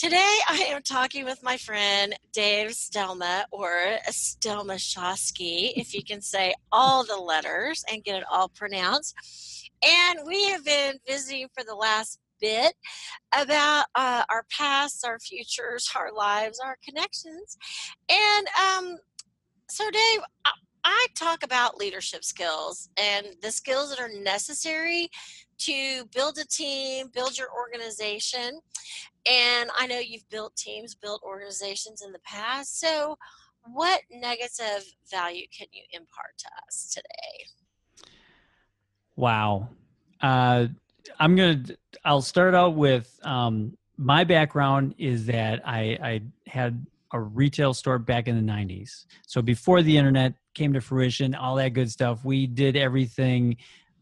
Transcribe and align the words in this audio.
Today, 0.00 0.38
I 0.48 0.64
am 0.70 0.80
talking 0.82 1.26
with 1.26 1.42
my 1.42 1.58
friend 1.58 2.14
Dave 2.32 2.70
Stelma, 2.70 3.44
or 3.52 3.98
Stelma 4.08 4.76
Shosky, 4.76 5.74
if 5.76 5.92
you 5.92 6.02
can 6.02 6.22
say 6.22 6.54
all 6.72 7.04
the 7.04 7.18
letters 7.18 7.84
and 7.92 8.02
get 8.02 8.16
it 8.16 8.24
all 8.30 8.48
pronounced. 8.48 9.14
And 9.86 10.20
we 10.26 10.46
have 10.46 10.64
been 10.64 10.94
visiting 11.06 11.48
for 11.52 11.64
the 11.64 11.74
last 11.74 12.18
bit 12.40 12.72
about 13.34 13.84
uh, 13.94 14.22
our 14.30 14.46
past, 14.50 15.06
our 15.06 15.18
futures, 15.18 15.90
our 15.94 16.14
lives, 16.14 16.58
our 16.64 16.78
connections. 16.82 17.58
And 18.08 18.46
um, 18.58 18.96
so, 19.68 19.84
Dave, 19.90 20.20
I, 20.90 21.06
talk 21.14 21.44
about 21.44 21.76
leadership 21.76 22.24
skills 22.24 22.88
and 22.96 23.26
the 23.42 23.52
skills 23.52 23.90
that 23.90 24.00
are 24.00 24.10
necessary 24.22 25.08
to 25.58 26.04
build 26.14 26.38
a 26.38 26.44
team, 26.46 27.08
build 27.14 27.38
your 27.38 27.48
organization. 27.52 28.58
And 29.30 29.70
I 29.78 29.86
know 29.86 29.98
you've 29.98 30.28
built 30.30 30.56
teams, 30.56 30.94
built 30.94 31.22
organizations 31.22 32.02
in 32.02 32.10
the 32.12 32.18
past. 32.20 32.80
So, 32.80 33.16
what 33.72 34.00
negative 34.10 34.84
value 35.10 35.46
can 35.56 35.68
you 35.72 35.82
impart 35.92 36.38
to 36.38 36.48
us 36.66 36.92
today? 36.92 38.08
Wow. 39.16 39.68
Uh, 40.20 40.68
I'm 41.18 41.36
going 41.36 41.64
to, 41.64 41.76
I'll 42.04 42.22
start 42.22 42.54
out 42.54 42.74
with 42.74 43.16
um, 43.22 43.76
my 43.96 44.24
background 44.24 44.94
is 44.98 45.26
that 45.26 45.60
I, 45.66 45.98
I 46.02 46.22
had 46.46 46.84
a 47.12 47.20
retail 47.20 47.74
store 47.74 47.98
back 47.98 48.28
in 48.28 48.34
the 48.36 48.52
90s. 48.52 49.04
So 49.26 49.42
before 49.42 49.82
the 49.82 49.96
internet 49.96 50.34
came 50.54 50.72
to 50.72 50.80
fruition, 50.80 51.34
all 51.34 51.56
that 51.56 51.70
good 51.70 51.90
stuff, 51.90 52.24
we 52.24 52.46
did 52.46 52.76
everything 52.76 53.56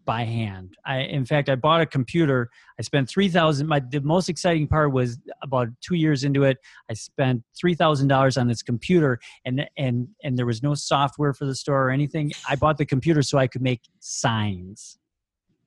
by 0.08 0.24
hand. 0.24 0.74
I, 0.86 1.00
in 1.00 1.26
fact, 1.26 1.50
I 1.50 1.54
bought 1.54 1.82
a 1.82 1.86
computer. 1.86 2.48
I 2.78 2.82
spent 2.82 3.10
three 3.10 3.28
thousand. 3.28 3.66
My 3.66 3.78
the 3.78 4.00
most 4.00 4.30
exciting 4.30 4.66
part 4.66 4.90
was 4.90 5.18
about 5.42 5.68
two 5.82 5.96
years 5.96 6.24
into 6.24 6.44
it. 6.44 6.56
I 6.90 6.94
spent 6.94 7.42
three 7.54 7.74
thousand 7.74 8.08
dollars 8.08 8.38
on 8.38 8.48
this 8.48 8.62
computer, 8.62 9.18
and 9.44 9.68
and 9.76 10.08
and 10.24 10.38
there 10.38 10.46
was 10.46 10.62
no 10.62 10.74
software 10.74 11.34
for 11.34 11.44
the 11.44 11.54
store 11.54 11.88
or 11.88 11.90
anything. 11.90 12.32
I 12.48 12.56
bought 12.56 12.78
the 12.78 12.86
computer 12.86 13.20
so 13.20 13.36
I 13.36 13.48
could 13.48 13.60
make 13.60 13.82
signs. 14.00 14.98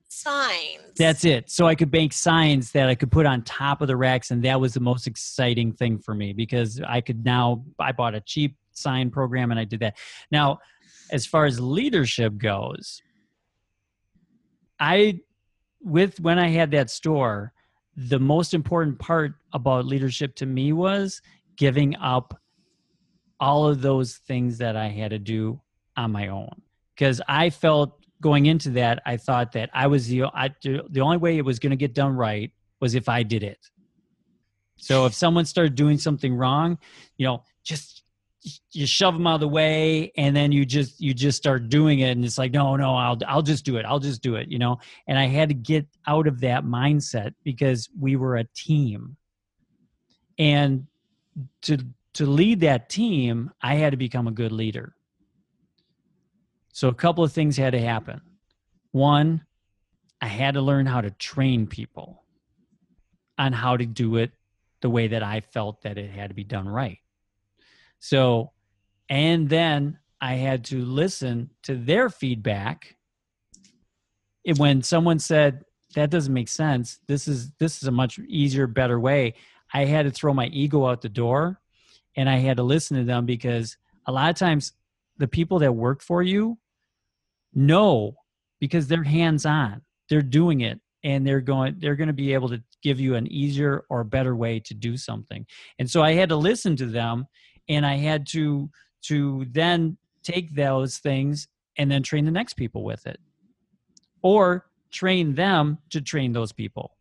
Signs. 0.09 0.96
That's 0.97 1.24
it. 1.24 1.52
So 1.52 1.68
I 1.68 1.75
could 1.75 1.91
make 1.91 2.12
signs 2.12 2.72
that 2.72 2.90
I 2.90 2.96
could 2.96 3.12
put 3.12 3.28
on 3.28 3.44
top 3.44 3.80
of 3.81 3.88
the 3.88 3.96
racks, 3.96 4.31
and 4.31 4.44
that 4.44 4.59
was 4.59 4.74
the 4.74 4.80
most 4.80 5.06
exciting 5.06 5.72
thing 5.72 6.00
for 6.00 6.16
me 6.16 6.34
because 6.34 6.81
I 6.81 7.02
could 7.02 7.24
now. 7.24 7.64
I 7.80 7.91
bought 7.91 8.16
a 8.16 8.22
cheap 8.22 8.56
sign 8.81 9.12
program, 9.12 9.52
and 9.52 9.59
I 9.59 9.66
did 9.66 9.80
that. 9.81 9.97
Now, 10.31 10.59
as 11.12 11.25
far 11.25 11.46
as 11.46 11.59
leadership 11.59 12.38
goes 12.38 13.02
I 14.81 15.19
with 15.80 16.19
when 16.19 16.40
I 16.40 16.50
had 16.50 16.72
that 16.72 16.90
store, 16.90 17.53
the 17.96 18.20
most 18.20 18.53
important 18.53 18.97
part 18.97 19.34
about 19.53 19.86
leadership 19.86 20.36
to 20.38 20.46
me 20.46 20.74
was 20.74 21.22
giving 21.56 21.96
up 21.97 22.40
all 23.40 23.68
of 23.68 23.81
those 23.81 24.18
things 24.18 24.58
that 24.58 24.75
I 24.75 24.88
had 24.88 25.12
to 25.12 25.20
do 25.20 25.62
on 25.96 26.12
my 26.12 26.28
own 26.30 26.62
because 26.96 27.22
I 27.28 27.52
felt 27.52 28.03
going 28.22 28.47
into 28.47 28.72
that 28.72 29.02
I 29.06 29.18
thought 29.18 29.52
that 29.53 29.70
I 29.74 29.88
was 29.88 30.08
the 30.08 30.24
I, 30.24 30.50
the 30.62 31.02
only 31.02 31.18
way 31.18 31.38
it 31.38 31.46
was 31.46 31.59
going 31.59 31.72
to 31.72 31.78
get 31.78 31.94
done 31.94 32.14
right 32.16 32.52
was 32.80 32.96
if 32.96 33.08
I 33.08 33.22
did 33.22 33.44
it. 33.44 33.59
So 34.78 35.06
if 35.06 35.14
someone 35.14 35.46
started 35.46 35.75
doing 35.75 36.00
something 36.00 36.34
wrong, 36.34 36.80
you 37.18 37.28
know, 37.28 37.44
just 37.64 38.02
you 38.72 38.88
shove 38.88 39.13
them 39.13 39.28
out 39.28 39.35
of 39.35 39.41
the 39.41 39.47
way 39.47 40.12
and 40.18 40.35
then 40.35 40.52
you 40.52 40.66
just 40.66 41.00
you 41.00 41.13
just 41.13 41.38
start 41.38 41.69
doing 41.69 42.00
it 42.00 42.12
and 42.12 42.25
it's 42.25 42.38
like 42.38 42.52
no 42.52 42.75
no 42.75 42.96
I'll 42.96 43.18
I'll 43.28 43.44
just 43.44 43.66
do 43.66 43.78
it 43.78 43.85
I'll 43.85 44.00
just 44.00 44.22
do 44.22 44.35
it 44.35 44.47
you 44.50 44.57
know? 44.57 44.79
And 45.07 45.18
I 45.19 45.28
had 45.28 45.50
to 45.50 45.56
get 45.56 45.85
out 46.07 46.28
of 46.28 46.40
that 46.41 46.63
mindset 46.63 47.34
because 47.44 47.90
we 48.00 48.16
were 48.16 48.38
a 48.38 48.46
team. 48.56 49.18
And 50.40 50.88
to 51.63 51.78
to 52.16 52.25
lead 52.25 52.62
that 52.62 52.90
team 52.90 53.52
I 53.62 53.75
had 53.75 53.91
to 53.91 53.97
become 53.97 54.28
a 54.28 54.31
good 54.31 54.52
leader. 54.52 54.96
So 56.73 56.88
a 56.88 56.96
couple 56.96 57.23
of 57.23 57.31
things 57.31 57.58
had 57.58 57.73
to 57.73 57.81
happen. 57.81 58.22
One 58.91 59.46
I 60.19 60.28
had 60.28 60.56
to 60.56 60.62
learn 60.62 60.88
how 60.88 61.02
to 61.02 61.12
train 61.12 61.68
people 61.68 62.23
on 63.38 63.53
how 63.53 63.78
to 63.78 63.85
do 63.85 64.18
it 64.18 64.31
the 64.81 64.90
way 64.90 65.08
that 65.09 65.22
I 65.22 65.41
felt 65.41 65.84
that 65.84 66.00
it 66.00 66.09
had 66.09 66.29
to 66.29 66.35
be 66.35 66.44
done 66.44 66.68
right 66.68 67.01
so, 68.02 68.52
and 69.10 69.48
then 69.48 70.00
I 70.20 70.34
had 70.34 70.66
to 70.66 70.84
listen 70.84 71.52
to 71.64 71.76
their 71.76 72.10
feedback. 72.10 72.98
And 74.46 74.58
when 74.58 74.82
someone 74.82 75.20
said, 75.20 75.64
that 75.94 76.10
doesn't 76.10 76.34
make 76.34 76.48
sense, 76.48 77.00
this 77.08 77.28
is 77.28 77.52
this 77.60 77.82
is 77.82 77.88
a 77.88 77.92
much 77.92 78.18
easier, 78.20 78.66
better 78.66 79.00
way, 79.00 79.36
I 79.74 79.86
had 79.86 80.04
to 80.04 80.12
throw 80.12 80.34
my 80.34 80.48
ego 80.48 80.88
out 80.88 81.02
the 81.02 81.10
door 81.10 81.60
and 82.18 82.30
I 82.30 82.38
had 82.38 82.58
to 82.58 82.64
listen 82.64 82.98
to 82.98 83.04
them 83.04 83.26
because 83.26 83.78
a 84.08 84.12
lot 84.12 84.30
of 84.30 84.36
times 84.36 84.74
the 85.18 85.28
people 85.28 85.60
that 85.60 85.74
work 85.74 86.02
for 86.02 86.24
you 86.24 86.58
know 87.54 88.16
because 88.60 88.88
they're 88.88 89.04
hands 89.04 89.46
on. 89.46 89.82
They're 90.10 90.22
doing 90.22 90.62
it 90.62 90.80
and 91.04 91.26
they're 91.26 91.42
going 91.42 91.76
they're 91.80 91.96
going 91.96 92.08
to 92.08 92.14
be 92.14 92.34
able 92.34 92.50
to 92.50 92.64
give 92.82 93.00
you 93.00 93.16
an 93.16 93.32
easier 93.32 93.84
or 93.90 94.04
better 94.04 94.36
way 94.36 94.60
to 94.62 94.74
do 94.74 94.98
something. 94.98 95.46
And 95.78 95.90
so 95.90 96.02
I 96.02 96.14
had 96.14 96.30
to 96.30 96.36
listen 96.36 96.76
to 96.78 96.86
them 96.86 97.28
and 97.70 97.86
I 97.86 97.96
had 97.96 98.28
to 98.28 98.70
to 99.04 99.46
then 99.50 99.98
take 100.24 100.54
those 100.54 101.00
things 101.00 101.48
and 101.78 101.90
then 101.90 102.04
train 102.04 102.26
the 102.26 102.32
next 102.32 102.54
people 102.54 102.84
with 102.84 103.08
it. 103.08 103.20
Or 104.22 104.66
train 104.92 105.34
them 105.36 105.80
to 105.90 106.02
train 106.02 106.34
those 106.34 106.52
people. 106.52 106.96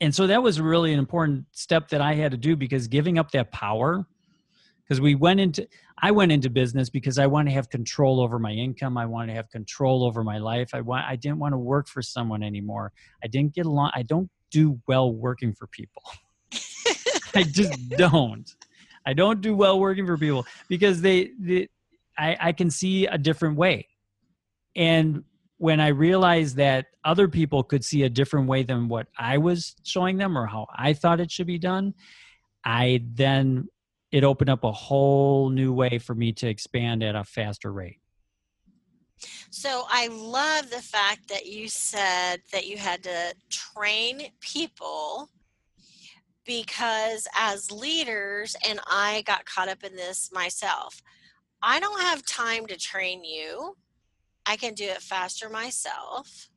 And 0.00 0.14
so 0.14 0.26
that 0.28 0.42
was 0.42 0.60
really 0.60 0.92
an 0.92 0.98
important 0.98 1.46
step 1.52 1.88
that 1.88 2.00
i 2.00 2.14
had 2.14 2.30
to 2.30 2.36
do 2.36 2.54
because 2.54 2.86
giving 2.86 3.18
up 3.18 3.32
that 3.32 3.50
power 3.50 4.06
because 4.84 5.00
we 5.00 5.16
went 5.16 5.40
into 5.40 5.66
i 6.00 6.12
went 6.12 6.30
into 6.30 6.48
business 6.48 6.88
because 6.88 7.18
i 7.18 7.26
want 7.26 7.48
to 7.48 7.52
have 7.52 7.68
control 7.68 8.20
over 8.20 8.38
my 8.38 8.52
income. 8.52 8.96
I 8.96 9.06
want 9.06 9.28
to 9.28 9.34
have 9.34 9.50
control 9.50 10.04
over 10.04 10.22
my 10.22 10.38
life. 10.38 10.70
I 10.72 10.82
want 10.82 11.04
i 11.06 11.16
didn't 11.16 11.40
want 11.40 11.52
to 11.52 11.58
work 11.58 11.88
for 11.88 12.00
someone 12.00 12.44
anymore. 12.44 12.92
I 13.24 13.26
didn't 13.26 13.54
get 13.54 13.66
along 13.66 13.90
i 13.94 14.02
don't 14.02 14.30
do 14.50 14.80
well 14.86 15.12
working 15.12 15.52
for 15.52 15.66
people. 15.66 16.02
I 17.34 17.42
just 17.42 17.88
don't 17.90 18.48
I 19.08 19.14
don't 19.14 19.40
do 19.40 19.54
well 19.54 19.80
working 19.80 20.04
for 20.04 20.18
people 20.18 20.44
because 20.68 21.00
they, 21.00 21.30
they 21.40 21.68
I, 22.18 22.36
I 22.38 22.52
can 22.52 22.70
see 22.70 23.06
a 23.06 23.16
different 23.16 23.56
way. 23.56 23.88
And 24.76 25.24
when 25.56 25.80
I 25.80 25.88
realized 25.88 26.56
that 26.56 26.88
other 27.06 27.26
people 27.26 27.62
could 27.62 27.82
see 27.82 28.02
a 28.02 28.10
different 28.10 28.48
way 28.48 28.64
than 28.64 28.86
what 28.86 29.06
I 29.18 29.38
was 29.38 29.74
showing 29.82 30.18
them 30.18 30.36
or 30.36 30.44
how 30.44 30.66
I 30.76 30.92
thought 30.92 31.20
it 31.20 31.30
should 31.30 31.46
be 31.46 31.58
done, 31.58 31.94
I 32.66 33.02
then 33.14 33.68
it 34.12 34.24
opened 34.24 34.50
up 34.50 34.62
a 34.62 34.72
whole 34.72 35.48
new 35.48 35.72
way 35.72 35.96
for 35.96 36.14
me 36.14 36.34
to 36.34 36.46
expand 36.46 37.02
at 37.02 37.16
a 37.16 37.24
faster 37.24 37.72
rate. 37.72 38.00
So 39.48 39.86
I 39.88 40.08
love 40.08 40.68
the 40.68 40.82
fact 40.82 41.30
that 41.30 41.46
you 41.46 41.70
said 41.70 42.42
that 42.52 42.66
you 42.66 42.76
had 42.76 43.02
to 43.04 43.34
train 43.48 44.28
people 44.40 45.30
because 46.48 47.28
as 47.38 47.70
leaders, 47.70 48.56
and 48.66 48.80
I 48.88 49.22
got 49.26 49.44
caught 49.44 49.68
up 49.68 49.84
in 49.84 49.94
this 49.94 50.30
myself, 50.32 51.02
I 51.62 51.78
don't 51.78 52.00
have 52.00 52.24
time 52.24 52.66
to 52.68 52.76
train 52.76 53.22
you. 53.22 53.76
I 54.46 54.56
can 54.56 54.74
do 54.74 54.86
it 54.86 55.02
faster 55.02 55.50
myself. 55.50 56.48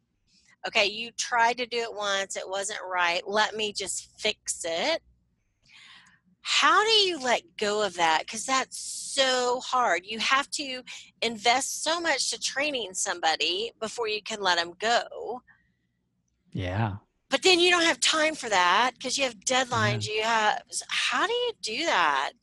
Okay, 0.66 0.86
you 0.86 1.12
tried 1.18 1.58
to 1.58 1.66
do 1.66 1.80
it 1.80 1.94
once, 1.94 2.38
it 2.38 2.50
wasn't 2.50 2.80
right. 2.90 3.22
Let 3.28 3.56
me 3.56 3.74
just 3.74 4.10
fix 4.20 4.64
it. 4.66 5.02
how 6.42 6.84
do 6.84 6.92
you 6.92 7.20
let 7.20 7.42
go 7.58 7.84
of 7.84 7.96
that 7.96 8.22
because 8.26 8.46
that's 8.46 8.80
so 8.80 9.60
hard 9.64 10.02
you 10.06 10.20
have 10.20 10.50
to 10.50 10.82
invest 11.22 11.84
so 11.84 12.00
much 12.00 12.32
to 12.32 12.40
training 12.40 12.94
somebody 12.94 13.72
before 13.80 14.08
you 14.08 14.22
can 14.24 14.42
let 14.42 14.58
them 14.58 14.74
go 14.80 15.42
yeah 16.52 16.96
but 17.32 17.42
then 17.42 17.60
you 17.60 17.72
don't 17.72 17.86
have 17.86 18.00
time 18.00 18.36
for 18.36 18.50
that 18.50 18.92
because 18.94 19.18
you 19.18 19.24
have 19.24 19.36
deadlines 19.40 20.08
yeah. 20.08 20.14
you 20.14 20.24
have 20.24 20.62
how 20.90 21.26
do 21.26 21.34
you 21.34 21.52
do 21.64 21.86
that? 21.86 22.34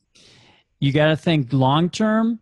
You 0.79 0.91
got 0.91 1.07
to 1.07 1.15
think 1.15 1.53
long 1.53 1.89
term 1.89 2.39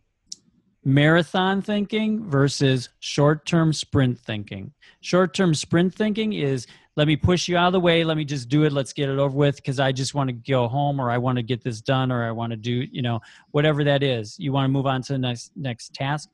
marathon 0.83 1.61
thinking 1.61 2.27
versus 2.27 2.89
short 2.99 3.45
term 3.45 3.73
sprint 3.73 4.17
thinking. 4.17 4.73
Short 5.01 5.33
term 5.33 5.53
sprint 5.53 5.93
thinking 5.93 6.33
is 6.33 6.65
let 6.95 7.07
me 7.07 7.17
push 7.17 7.47
you 7.47 7.57
out 7.57 7.67
of 7.67 7.73
the 7.73 7.79
way 7.79 8.03
let 8.03 8.17
me 8.17 8.25
just 8.25 8.49
do 8.49 8.63
it 8.63 8.73
let's 8.73 8.91
get 8.91 9.07
it 9.07 9.19
over 9.19 9.37
with 9.37 9.57
because 9.57 9.79
i 9.79 9.91
just 9.91 10.15
want 10.15 10.27
to 10.29 10.33
go 10.33 10.67
home 10.67 10.99
or 10.99 11.11
i 11.11 11.17
want 11.17 11.37
to 11.37 11.43
get 11.43 11.63
this 11.63 11.79
done 11.79 12.11
or 12.11 12.23
i 12.23 12.31
want 12.31 12.49
to 12.49 12.57
do 12.57 12.87
you 12.91 13.03
know 13.03 13.19
whatever 13.51 13.83
that 13.83 14.01
is. 14.01 14.39
You 14.39 14.51
want 14.51 14.65
to 14.65 14.69
move 14.69 14.87
on 14.87 15.01
to 15.03 15.13
the 15.13 15.19
next 15.19 15.51
next 15.55 15.93
task. 15.93 16.29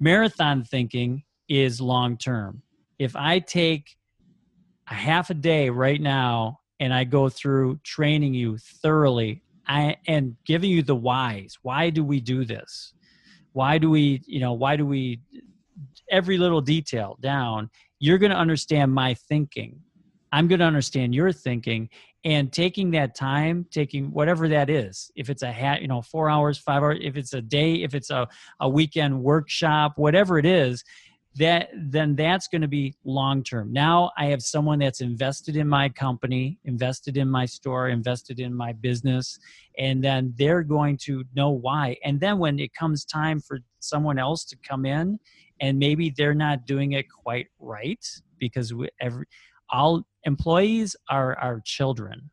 Marathon 0.00 0.64
thinking 0.64 1.22
is 1.48 1.80
long 1.80 2.16
term 2.16 2.62
if 2.98 3.14
i 3.14 3.38
take 3.38 3.96
a 4.88 4.94
half 4.94 5.30
a 5.30 5.34
day 5.34 5.70
right 5.70 6.00
now 6.00 6.58
and 6.80 6.92
i 6.92 7.04
go 7.04 7.28
through 7.28 7.78
training 7.84 8.34
you 8.34 8.58
thoroughly 8.58 9.42
I, 9.66 9.96
and 10.06 10.36
giving 10.44 10.70
you 10.70 10.82
the 10.82 10.94
whys. 10.94 11.56
Why 11.62 11.90
do 11.90 12.04
we 12.04 12.20
do 12.20 12.44
this? 12.44 12.94
Why 13.52 13.78
do 13.78 13.90
we 13.90 14.22
you 14.26 14.40
know 14.40 14.54
why 14.54 14.76
do 14.76 14.86
we 14.86 15.20
every 16.10 16.38
little 16.38 16.60
detail 16.60 17.16
down? 17.20 17.70
You're 17.98 18.18
going 18.18 18.32
to 18.32 18.38
understand 18.38 18.92
my 18.92 19.14
thinking. 19.14 19.80
I'm 20.32 20.48
going 20.48 20.60
to 20.60 20.64
understand 20.64 21.14
your 21.14 21.30
thinking 21.30 21.90
and 22.24 22.50
taking 22.50 22.90
that 22.92 23.14
time, 23.14 23.66
taking 23.70 24.10
whatever 24.12 24.48
that 24.48 24.70
is, 24.70 25.10
if 25.14 25.28
it's 25.28 25.42
a 25.42 25.52
hat, 25.52 25.82
you 25.82 25.88
know, 25.88 26.00
four 26.00 26.30
hours, 26.30 26.56
five 26.56 26.82
hours, 26.82 26.98
if 27.02 27.16
it's 27.16 27.34
a 27.34 27.42
day, 27.42 27.82
if 27.82 27.94
it's 27.94 28.10
a, 28.10 28.26
a 28.60 28.68
weekend 28.68 29.22
workshop, 29.22 29.94
whatever 29.96 30.38
it 30.38 30.46
is, 30.46 30.84
that 31.36 31.70
then 31.74 32.14
that's 32.14 32.46
going 32.48 32.60
to 32.60 32.68
be 32.68 32.94
long 33.04 33.42
term. 33.42 33.72
Now 33.72 34.10
I 34.18 34.26
have 34.26 34.42
someone 34.42 34.78
that's 34.78 35.00
invested 35.00 35.56
in 35.56 35.66
my 35.66 35.88
company, 35.88 36.58
invested 36.64 37.16
in 37.16 37.28
my 37.28 37.46
store, 37.46 37.88
invested 37.88 38.38
in 38.38 38.54
my 38.54 38.72
business, 38.72 39.38
and 39.78 40.04
then 40.04 40.34
they're 40.36 40.62
going 40.62 40.98
to 41.04 41.24
know 41.34 41.50
why. 41.50 41.96
And 42.04 42.20
then 42.20 42.38
when 42.38 42.58
it 42.58 42.74
comes 42.74 43.04
time 43.04 43.40
for 43.40 43.60
someone 43.80 44.18
else 44.18 44.44
to 44.44 44.56
come 44.56 44.84
in 44.84 45.18
and 45.60 45.78
maybe 45.78 46.12
they're 46.14 46.34
not 46.34 46.66
doing 46.66 46.92
it 46.92 47.06
quite 47.08 47.46
right 47.58 48.04
because 48.38 48.74
we, 48.74 48.88
every 49.00 49.24
all 49.70 50.02
employees 50.24 50.94
are 51.08 51.38
our 51.38 51.60
children 51.64 52.30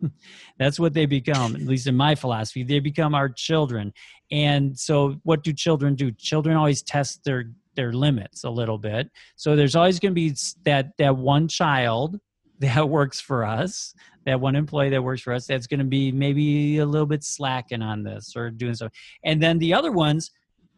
that's 0.58 0.78
what 0.78 0.94
they 0.94 1.06
become 1.06 1.56
at 1.56 1.62
least 1.62 1.86
in 1.86 1.96
my 1.96 2.14
philosophy 2.14 2.62
they 2.62 2.78
become 2.78 3.14
our 3.14 3.28
children 3.28 3.92
and 4.30 4.78
so 4.78 5.16
what 5.24 5.42
do 5.42 5.52
children 5.52 5.94
do 5.94 6.10
children 6.12 6.56
always 6.56 6.82
test 6.82 7.24
their 7.24 7.52
their 7.74 7.92
limits 7.92 8.44
a 8.44 8.50
little 8.50 8.78
bit. 8.78 9.10
So 9.36 9.56
there's 9.56 9.76
always 9.76 9.98
going 9.98 10.12
to 10.12 10.14
be 10.14 10.34
that 10.64 10.92
that 10.98 11.16
one 11.16 11.48
child 11.48 12.18
that 12.60 12.88
works 12.88 13.20
for 13.20 13.44
us 13.44 13.94
that 14.24 14.40
one 14.40 14.56
employee 14.56 14.90
that 14.90 15.02
works 15.02 15.22
for 15.22 15.32
us 15.32 15.46
that's 15.46 15.66
going 15.66 15.80
to 15.80 15.86
be 15.86 16.12
maybe 16.12 16.78
a 16.78 16.86
little 16.86 17.06
bit 17.06 17.24
slacking 17.24 17.82
on 17.82 18.02
this 18.02 18.34
or 18.36 18.50
doing 18.50 18.74
so. 18.74 18.88
And 19.24 19.42
then 19.42 19.58
the 19.58 19.74
other 19.74 19.92
ones 19.92 20.30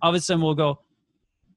all 0.03 0.11
of 0.11 0.17
a 0.17 0.21
sudden 0.21 0.43
will 0.43 0.55
go 0.55 0.81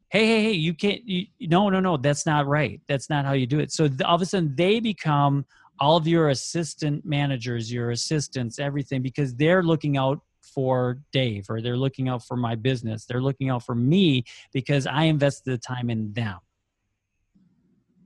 hey 0.10 0.26
hey 0.26 0.44
hey 0.44 0.52
you 0.52 0.74
can't 0.74 1.02
you, 1.06 1.28
no 1.42 1.70
no 1.70 1.80
no 1.80 1.98
that's 1.98 2.26
not 2.26 2.48
right. 2.48 2.82
That's 2.88 3.10
not 3.10 3.26
how 3.26 3.34
you 3.34 3.48
do 3.48 3.60
it. 3.60 3.72
So 3.72 3.90
all 4.06 4.16
of 4.16 4.22
a 4.22 4.26
sudden 4.26 4.56
they 4.56 4.80
become 4.80 5.46
all 5.80 5.98
of 5.98 6.08
your 6.08 6.30
assistant 6.30 7.06
managers 7.06 7.72
your 7.72 7.92
assistants 7.92 8.58
everything 8.60 9.02
because 9.02 9.36
they're 9.36 9.64
looking 9.64 9.98
out 9.98 10.22
for 10.54 11.00
dave 11.12 11.46
or 11.50 11.62
they're 11.62 11.78
looking 11.78 12.10
out 12.10 12.26
for 12.26 12.38
my 12.38 12.56
business. 12.56 13.06
They're 13.06 13.22
looking 13.22 13.50
out 13.50 13.64
for 13.64 13.76
me 13.76 14.24
because 14.54 14.88
i 14.88 15.04
invested 15.04 15.52
the 15.52 15.58
time 15.58 15.90
in 15.90 16.14
them. 16.14 16.38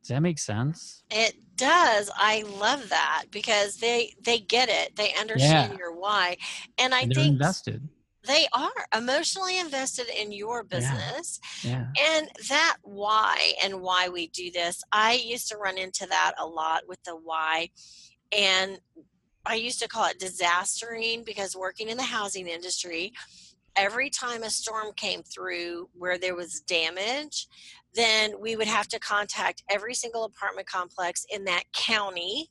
Does 0.01 0.09
that 0.09 0.21
make 0.21 0.39
sense? 0.39 1.03
It 1.11 1.35
does. 1.55 2.09
I 2.15 2.43
love 2.59 2.89
that 2.89 3.25
because 3.29 3.77
they 3.77 4.15
they 4.23 4.39
get 4.39 4.67
it. 4.69 4.95
They 4.95 5.13
understand 5.19 5.73
yeah. 5.73 5.77
your 5.77 5.95
why. 5.95 6.37
And 6.79 6.93
i 6.93 7.01
and 7.01 7.13
think 7.13 7.33
invested. 7.33 7.87
they 8.27 8.47
are 8.53 8.71
emotionally 8.97 9.59
invested 9.59 10.07
in 10.09 10.31
your 10.31 10.63
business 10.63 11.39
yeah. 11.63 11.85
Yeah. 11.95 12.17
and 12.17 12.29
that 12.49 12.77
why 12.81 13.53
and 13.63 13.81
why 13.81 14.09
we 14.09 14.27
do 14.27 14.49
this. 14.51 14.81
I 14.91 15.13
used 15.13 15.49
to 15.49 15.57
run 15.57 15.77
into 15.77 16.07
that 16.07 16.33
a 16.39 16.47
lot 16.47 16.81
with 16.87 17.03
the 17.03 17.15
why 17.15 17.69
and 18.35 18.79
i 19.45 19.55
used 19.55 19.79
to 19.79 19.87
call 19.87 20.05
it 20.05 20.19
disastering 20.19 21.23
because 21.25 21.55
working 21.55 21.89
in 21.89 21.97
the 21.97 22.03
housing 22.03 22.47
industry 22.47 23.11
every 23.75 24.09
time 24.09 24.43
a 24.43 24.49
storm 24.49 24.93
came 24.95 25.23
through 25.23 25.89
where 25.93 26.17
there 26.17 26.35
was 26.35 26.61
damage 26.61 27.47
then 27.93 28.33
we 28.39 28.55
would 28.55 28.67
have 28.67 28.87
to 28.87 28.99
contact 28.99 29.63
every 29.69 29.93
single 29.93 30.23
apartment 30.23 30.67
complex 30.67 31.25
in 31.29 31.45
that 31.45 31.63
county 31.73 32.49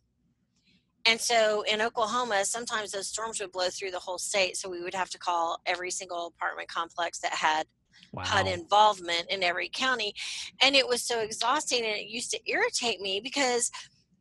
and 1.06 1.20
so 1.20 1.62
in 1.62 1.80
Oklahoma, 1.80 2.44
sometimes 2.44 2.92
those 2.92 3.08
storms 3.08 3.40
would 3.40 3.52
blow 3.52 3.68
through 3.70 3.90
the 3.90 3.98
whole 3.98 4.18
state. 4.18 4.56
So 4.56 4.68
we 4.68 4.82
would 4.82 4.94
have 4.94 5.10
to 5.10 5.18
call 5.18 5.58
every 5.66 5.90
single 5.90 6.26
apartment 6.26 6.68
complex 6.68 7.20
that 7.20 7.32
had 7.32 7.66
wow. 8.12 8.22
HUD 8.24 8.48
involvement 8.48 9.26
in 9.30 9.42
every 9.42 9.68
county. 9.68 10.14
And 10.62 10.76
it 10.76 10.86
was 10.86 11.02
so 11.02 11.20
exhausting 11.20 11.84
and 11.84 11.96
it 11.96 12.08
used 12.08 12.30
to 12.32 12.50
irritate 12.50 13.00
me 13.00 13.20
because 13.20 13.70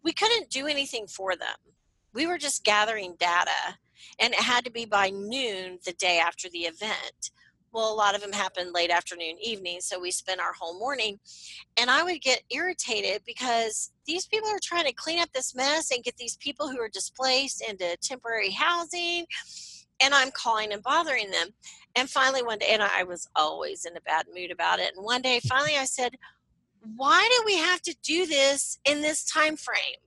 we 0.04 0.14
couldn't 0.14 0.50
do 0.50 0.68
anything 0.68 1.08
for 1.08 1.36
them. 1.36 1.56
We 2.14 2.28
were 2.28 2.38
just 2.38 2.64
gathering 2.64 3.16
data 3.20 3.78
and 4.20 4.34
it 4.34 4.40
had 4.40 4.66
to 4.66 4.72
be 4.72 4.86
by 4.86 5.10
noon 5.10 5.80
the 5.86 5.94
day 5.94 6.20
after 6.20 6.50
the 6.50 6.60
event. 6.60 7.32
Well, 7.72 7.92
a 7.92 7.96
lot 7.96 8.16
of 8.16 8.22
them 8.22 8.32
happened 8.32 8.74
late 8.74 8.90
afternoon, 8.90 9.36
evening, 9.40 9.80
so 9.82 10.00
we 10.00 10.10
spent 10.10 10.40
our 10.40 10.54
whole 10.54 10.80
morning. 10.80 11.20
And 11.78 11.92
I 11.92 12.02
would 12.02 12.22
get 12.22 12.42
irritated 12.50 13.22
because 13.26 13.92
these 14.08 14.26
people 14.26 14.50
are 14.50 14.60
trying 14.62 14.86
to 14.86 14.94
clean 14.94 15.20
up 15.20 15.32
this 15.34 15.54
mess 15.54 15.92
and 15.92 16.04
get 16.04 16.18
these 16.18 16.36
people 16.38 16.68
who 16.68 16.80
are 16.80 16.90
displaced 16.90 17.64
into 17.68 17.96
temporary 18.02 18.50
housing. 18.50 19.26
And 20.02 20.16
I'm 20.16 20.32
calling 20.32 20.74
and 20.74 20.82
bothering 20.82 21.30
them. 21.30 21.50
And 21.96 22.10
finally, 22.10 22.42
one 22.42 22.58
day, 22.58 22.70
and 22.72 22.82
I 22.82 23.04
was 23.04 23.28
always 23.36 23.86
in 23.86 23.96
a 23.96 24.02
bad 24.02 24.26
mood 24.34 24.50
about 24.50 24.80
it. 24.80 24.94
And 24.96 25.06
one 25.06 25.22
day, 25.22 25.40
finally, 25.48 25.78
I 25.78 25.86
said, 25.86 26.16
Why 26.96 27.28
do 27.38 27.44
we 27.46 27.58
have 27.58 27.82
to 27.84 27.96
do 28.02 28.26
this 28.26 28.80
in 28.86 29.02
this 29.02 29.26
time 29.26 29.58
frame? 29.58 30.00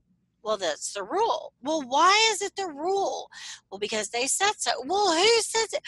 Well, 0.42 0.56
that's 0.56 0.92
the 0.92 1.04
rule. 1.04 1.52
Well, 1.62 1.82
why 1.86 2.30
is 2.32 2.42
it 2.42 2.52
the 2.56 2.66
rule? 2.66 3.28
Well, 3.70 3.78
because 3.78 4.08
they 4.08 4.26
said 4.26 4.52
so. 4.58 4.72
Well, 4.84 5.12
who 5.12 5.40
says 5.40 5.72
it? 5.72 5.82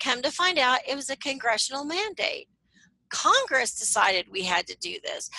Come 0.00 0.22
to 0.22 0.30
find 0.30 0.58
out, 0.58 0.80
it 0.88 0.96
was 0.96 1.08
a 1.08 1.16
congressional 1.16 1.84
mandate. 1.84 2.48
Congress 3.08 3.78
decided 3.78 4.26
we 4.30 4.42
had 4.42 4.66
to 4.66 4.76
do 4.80 4.96
this. 5.04 5.30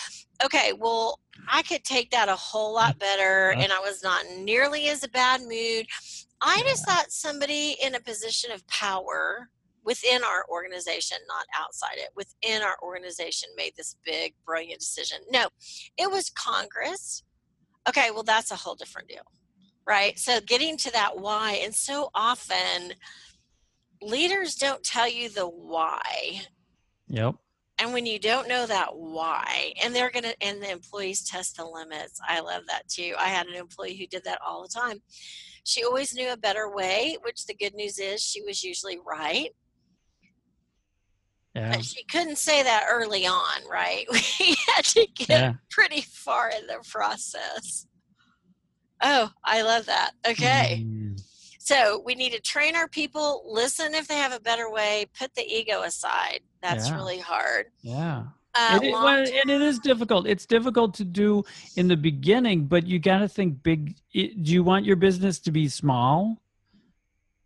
Okay, 0.44 0.74
well, 0.78 1.20
I 1.50 1.62
could 1.62 1.84
take 1.84 2.12
that 2.12 2.30
a 2.30 2.36
whole 2.36 2.72
mm. 2.72 2.76
lot 2.76 3.00
better, 3.00 3.52
uh-huh. 3.52 3.62
and 3.62 3.74
I 3.74 3.80
was 3.80 4.04
not 4.04 4.26
nearly 4.38 4.88
as 4.88 5.04
a 5.04 5.10
bad 5.10 5.42
mood. 5.42 5.86
I 6.42 6.62
just 6.68 6.86
thought 6.86 7.12
somebody 7.12 7.76
in 7.82 7.96
a 7.96 8.00
position 8.00 8.52
of 8.52 8.66
power 8.68 9.50
within 9.84 10.24
our 10.24 10.46
organization, 10.50 11.18
not 11.28 11.46
outside 11.58 11.96
it, 11.96 12.10
within 12.16 12.62
our 12.62 12.78
organization 12.84 13.50
made 13.56 13.72
this 13.78 13.96
big, 14.06 14.34
brilliant 14.46 14.80
decision. 14.80 15.20
No, 15.32 15.48
it 15.98 16.12
was 16.12 16.30
Congress. 16.30 17.24
Okay, 17.88 18.12
well, 18.12 18.24
that's 18.24 18.52
a 18.52 18.56
whole 18.56 18.76
different 18.76 19.08
deal, 19.08 19.24
right? 19.88 20.18
So 20.20 20.40
getting 20.42 20.78
to 20.78 20.92
that 20.92 21.18
why, 21.18 21.62
and 21.64 21.74
so 21.74 22.10
often, 22.14 22.94
leaders 24.02 24.56
don't 24.56 24.84
tell 24.84 25.08
you 25.08 25.30
the 25.30 25.48
why. 25.48 26.42
Yep. 27.08 27.36
And 27.80 27.94
when 27.94 28.06
you 28.06 28.18
don't 28.18 28.48
know 28.48 28.66
that 28.66 28.96
why, 28.96 29.74
and 29.84 29.96
they're 29.96 30.10
going 30.10 30.24
to, 30.24 30.44
and 30.44 30.62
the 30.62 30.72
employees 30.72 31.24
test 31.24 31.58
the 31.58 31.66
limits. 31.66 32.20
I 32.28 32.40
love 32.40 32.64
that 32.68 32.88
too. 32.88 33.14
I 33.20 33.28
had 33.28 33.46
an 33.48 33.54
employee 33.54 33.96
who 33.96 34.08
did 34.08 34.24
that 34.24 34.40
all 34.46 34.64
the 34.64 34.68
time. 34.68 34.98
She 35.64 35.84
always 35.84 36.16
knew 36.16 36.32
a 36.32 36.38
better 36.38 36.74
way, 36.74 37.18
which 37.24 37.46
the 37.46 37.54
good 37.54 37.76
news 37.76 38.00
is 38.00 38.22
she 38.22 38.42
was 38.42 38.64
usually 38.64 38.98
right. 39.06 39.52
Yeah. 41.58 41.72
But 41.72 41.86
she 41.86 42.04
couldn't 42.04 42.38
say 42.38 42.62
that 42.62 42.86
early 42.88 43.26
on, 43.26 43.68
right? 43.70 44.06
We 44.40 44.56
had 44.76 44.86
to 44.86 45.08
get 45.16 45.30
yeah. 45.30 45.54
pretty 45.72 46.02
far 46.02 46.52
in 46.52 46.68
the 46.68 46.80
process. 46.88 47.88
Oh, 49.02 49.32
I 49.44 49.64
love 49.64 49.88
that. 49.88 50.12
Okay. 50.28 50.86
Mm. 50.86 51.20
So 51.58 52.04
we 52.06 52.14
need 52.14 52.32
to 52.34 52.40
train 52.40 52.76
our 52.76 52.88
people, 52.88 53.44
listen 53.48 53.96
if 53.96 54.08
they 54.08 54.16
have 54.16 54.34
a 54.34 54.40
better 54.40 54.72
way, 54.72 55.08
put 55.20 55.34
the 55.34 55.42
ego 55.42 55.82
aside. 55.82 56.42
That's 56.62 56.90
yeah. 56.90 56.96
really 56.96 57.20
hard. 57.20 57.66
Yeah. 57.82 58.26
Uh, 58.54 58.80
it, 58.82 58.92
well, 58.92 59.08
and 59.08 59.50
it 59.50 59.62
is 59.62 59.80
difficult. 59.80 60.28
It's 60.28 60.46
difficult 60.46 60.94
to 60.96 61.04
do 61.04 61.44
in 61.76 61.88
the 61.88 61.98
beginning, 61.98 62.66
but 62.66 62.86
you 62.86 63.00
got 63.00 63.20
to 63.20 63.28
think 63.28 63.64
big. 63.64 63.96
do 64.14 64.30
you 64.54 64.64
want 64.64 64.86
your 64.86 64.96
business 64.96 65.40
to 65.40 65.52
be 65.52 65.68
small, 65.68 66.38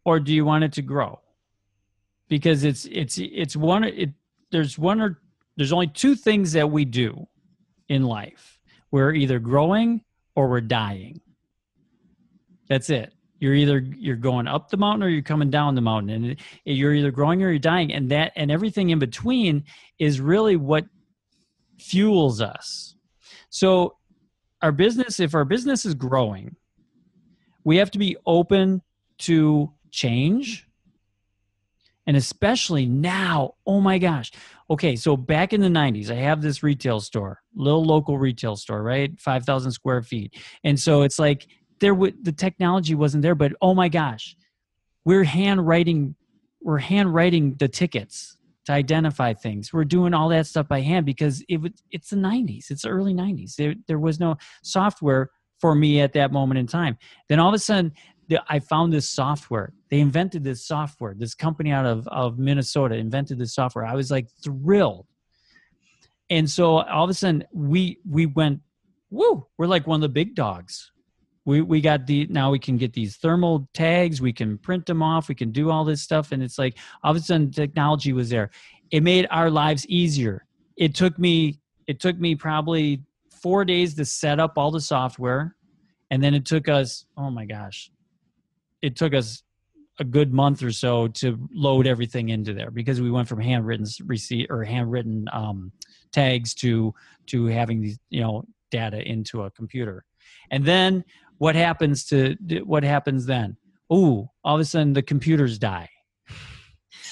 or 0.06 0.20
do 0.20 0.34
you 0.34 0.46
want 0.46 0.66
it 0.66 0.74
to 0.74 0.82
grow? 0.82 1.21
Because 2.32 2.64
it's 2.64 2.86
it's 2.86 3.20
it's 3.20 3.56
one. 3.56 3.84
It 3.84 4.10
there's 4.52 4.80
one 4.80 5.00
or 5.02 5.22
there's 5.58 5.72
only 5.72 5.88
two 5.88 6.16
things 6.16 6.54
that 6.54 6.72
we 6.72 6.84
do 6.86 7.28
in 7.90 8.04
life. 8.04 8.60
We're 8.90 9.14
either 9.14 9.38
growing 9.38 10.02
or 10.36 10.50
we're 10.50 10.62
dying. 10.62 11.22
That's 12.68 12.90
it 12.90 13.14
you're 13.42 13.56
either 13.56 13.80
you're 13.98 14.16
going 14.16 14.48
up 14.48 14.70
the 14.70 14.78
mountain 14.78 15.04
or 15.04 15.10
you're 15.10 15.22
coming 15.22 15.50
down 15.50 15.76
the 15.76 15.82
mountain 15.82 16.10
and 16.10 16.38
you're 16.64 16.94
either 16.94 17.12
growing 17.12 17.44
or 17.44 17.50
you're 17.50 17.60
dying 17.60 17.92
and 17.92 18.10
that 18.10 18.32
and 18.38 18.50
everything 18.50 18.92
in 18.92 19.00
between 19.00 19.64
is 20.00 20.22
really 20.22 20.56
what 20.56 20.86
fuels 21.78 22.40
us 22.40 22.96
so 23.50 23.98
our 24.62 24.72
business 24.72 25.20
if 25.20 25.36
our 25.36 25.44
business 25.44 25.86
is 25.86 25.96
growing 25.96 26.56
we 27.64 27.76
have 27.76 27.92
to 27.92 27.98
be 27.98 28.16
open 28.26 28.82
to 29.18 29.70
change 29.90 30.68
and 32.08 32.18
especially 32.18 32.86
now 32.86 33.56
oh 33.66 33.80
my 33.82 33.98
gosh. 33.98 34.32
Okay 34.70 34.96
so 34.96 35.18
back 35.18 35.54
in 35.54 35.62
the 35.62 35.68
90s 35.68 36.10
i 36.10 36.16
have 36.16 36.42
this 36.42 36.64
retail 36.64 37.00
store 37.00 37.42
little 37.56 37.84
local 37.84 38.18
retail 38.18 38.56
store 38.56 38.84
right? 38.84 39.20
5000 39.20 39.72
square 39.72 40.02
feet. 40.02 40.36
And 40.64 40.80
so 40.80 41.02
it's 41.02 41.20
like 41.20 41.48
there 41.80 41.94
would 41.94 42.24
the 42.24 42.32
technology 42.32 42.96
wasn't 42.96 43.24
there 43.24 43.36
but 43.36 43.54
oh 43.62 43.74
my 43.74 43.90
gosh 43.90 44.36
we're 45.06 45.24
handwriting 45.24 46.16
we're 46.62 46.78
handwriting 46.78 47.56
the 47.56 47.68
tickets 47.68 48.38
to 48.66 48.72
identify 48.72 49.34
things. 49.34 49.74
We're 49.74 49.86
doing 49.86 50.14
all 50.14 50.30
that 50.30 50.46
stuff 50.46 50.68
by 50.68 50.82
hand 50.82 51.06
because 51.06 51.44
it 51.50 51.60
it's 51.90 52.10
the 52.10 52.16
90s 52.16 52.70
it's 52.70 52.84
the 52.84 52.90
early 52.90 53.14
90s 53.14 53.56
there, 53.56 53.76
there 53.88 54.00
was 54.00 54.20
no 54.20 54.38
software 54.64 55.30
for 55.60 55.76
me 55.76 56.02
at 56.02 56.14
that 56.14 56.32
moment 56.32 56.60
in 56.60 56.68
time. 56.68 56.98
Then 57.30 57.40
all 57.40 57.50
of 57.50 57.54
a 57.54 57.60
sudden 57.60 57.94
i 58.50 58.60
found 58.60 58.94
this 58.94 59.10
software. 59.10 59.74
They 59.90 60.00
invented 60.00 60.44
this 60.44 60.66
software. 60.66 61.14
This 61.18 61.36
company 61.36 61.72
out 61.72 61.86
of, 61.86 62.08
of 62.08 62.40
minnesota 62.40 62.96
invented 62.96 63.40
this 63.40 63.54
software. 63.54 63.86
I 63.86 63.96
was 63.96 64.12
like 64.12 64.28
thrilled. 64.44 65.08
And 66.30 66.50
so 66.50 66.78
all 66.78 67.04
of 67.04 67.10
a 67.10 67.14
sudden 67.14 67.44
we 67.54 68.00
we 68.10 68.26
went 68.26 68.62
woo 69.10 69.46
we're 69.58 69.68
like 69.68 69.88
one 69.88 69.98
of 69.98 70.02
the 70.02 70.10
big 70.10 70.36
dogs. 70.36 70.92
We 71.46 71.62
we 71.62 71.82
got 71.82 72.08
the 72.08 72.28
now 72.28 72.52
we 72.52 72.60
can 72.60 72.78
get 72.78 72.94
these 72.94 73.18
thermal 73.18 73.68
tags. 73.74 74.22
We 74.22 74.34
can 74.34 74.58
print 74.58 74.86
them 74.86 75.04
off. 75.04 75.28
We 75.28 75.36
can 75.36 75.52
do 75.52 75.70
all 75.70 75.84
this 75.84 76.02
stuff. 76.02 76.32
And 76.32 76.42
it's 76.42 76.58
like 76.58 76.78
all 77.04 77.12
of 77.12 77.18
a 77.18 77.20
sudden 77.20 77.52
technology 77.52 78.14
was 78.14 78.30
there. 78.30 78.52
It 78.92 79.04
made 79.04 79.28
our 79.32 79.50
lives 79.50 79.86
easier. 79.88 80.46
It 80.78 80.96
took 80.96 81.18
me 81.20 81.60
it 81.88 82.00
took 82.00 82.18
me 82.18 82.36
probably 82.36 83.02
four 83.42 83.66
days 83.66 83.96
to 83.96 84.06
set 84.06 84.40
up 84.40 84.58
all 84.58 84.72
the 84.72 84.82
software. 84.82 85.56
And 86.12 86.24
then 86.24 86.34
it 86.34 86.46
took 86.46 86.70
us 86.70 87.06
oh 87.18 87.30
my 87.30 87.46
gosh 87.46 87.92
it 88.82 88.96
took 88.96 89.14
us 89.14 89.44
a 90.00 90.04
good 90.04 90.34
month 90.34 90.64
or 90.64 90.72
so 90.72 91.08
to 91.08 91.38
load 91.54 91.86
everything 91.86 92.30
into 92.30 92.54
there 92.54 92.72
because 92.72 93.02
we 93.02 93.12
went 93.12 93.28
from 93.28 93.40
handwritten 93.40 93.86
receipt 94.06 94.48
or 94.50 94.64
handwritten 94.64 95.28
um, 95.32 95.72
tags 96.12 96.54
to 96.56 96.94
to 97.28 97.46
having 97.46 97.82
these 97.82 98.00
you 98.10 98.22
know 98.22 98.44
data 98.72 99.02
into 99.08 99.44
a 99.44 99.52
computer 99.52 100.06
and 100.50 100.66
then 100.66 101.04
what 101.38 101.56
happens 101.56 102.06
to 102.06 102.36
what 102.66 102.84
happens 102.84 103.26
then? 103.26 103.58
Ooh, 103.92 104.30
all 104.44 104.56
of 104.56 104.62
a 104.62 104.66
sudden 104.66 104.94
the 104.94 105.02
computers 105.02 105.58
die. 105.58 105.90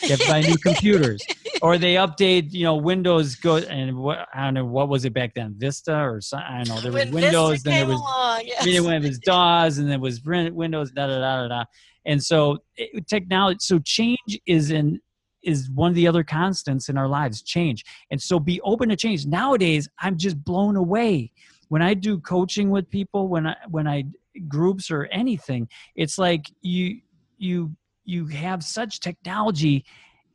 You 0.04 0.10
have 0.10 0.20
to 0.20 0.28
buy 0.28 0.42
new 0.42 0.58
computers, 0.58 1.22
or 1.62 1.78
they 1.78 1.96
update. 1.96 2.52
You 2.52 2.66
know, 2.66 2.76
Windows 2.76 3.36
go 3.36 3.58
and 3.58 3.98
what 3.98 4.28
I 4.34 4.46
don't 4.46 4.54
know 4.54 4.66
what 4.66 4.88
was 4.88 5.04
it 5.04 5.14
back 5.14 5.34
then, 5.34 5.56
Vista 5.58 5.96
or 5.96 6.22
something. 6.22 6.48
I 6.48 6.64
don't 6.64 6.76
know. 6.76 6.82
There 6.82 6.92
was 6.92 7.06
When 7.06 7.14
Windows, 7.24 7.52
Vista 7.52 7.70
then 7.70 7.88
there 7.88 7.98
was 7.98 8.02
along, 8.40 8.48
yes. 8.48 8.64
I 8.64 8.66
mean, 8.66 8.84
when 8.84 9.04
it 9.04 9.08
was 9.08 9.20
DOS 9.20 9.78
and 9.78 9.90
then 9.90 10.02
was 10.02 10.22
Windows, 10.24 10.92
da 10.92 11.08
da 11.08 11.20
da 11.20 11.42
da 11.42 11.48
da. 11.48 11.64
And 12.06 12.24
so 12.24 12.58
eh, 12.78 12.86
it, 12.94 13.08
technology, 13.08 13.58
so 13.62 13.80
change 13.80 14.40
is 14.46 14.72
in 14.72 15.00
is 15.42 15.70
one 15.72 15.90
of 15.90 15.96
the 15.96 16.08
other 16.08 16.24
constants 16.24 16.90
in 16.90 16.98
our 16.98 17.08
lives. 17.08 17.42
Change, 17.42 17.84
and 18.12 18.22
so 18.22 18.40
be 18.40 18.60
open 18.62 18.90
to 18.90 18.96
change. 18.96 19.26
Nowadays, 19.26 19.88
I'm 20.00 20.18
just 20.18 20.44
blown 20.44 20.76
away 20.76 21.32
when 21.70 21.82
I 21.82 21.94
do 21.94 22.20
coaching 22.20 22.70
with 22.70 22.90
people. 22.90 23.28
When 23.28 23.48
I 23.48 23.56
when 23.70 23.88
I 23.88 24.06
groups 24.48 24.92
or 24.92 25.06
anything, 25.06 25.68
it's 25.96 26.18
like 26.18 26.52
you 26.62 27.00
you 27.38 27.76
you 28.06 28.28
have 28.28 28.64
such 28.64 29.00
technology, 29.00 29.86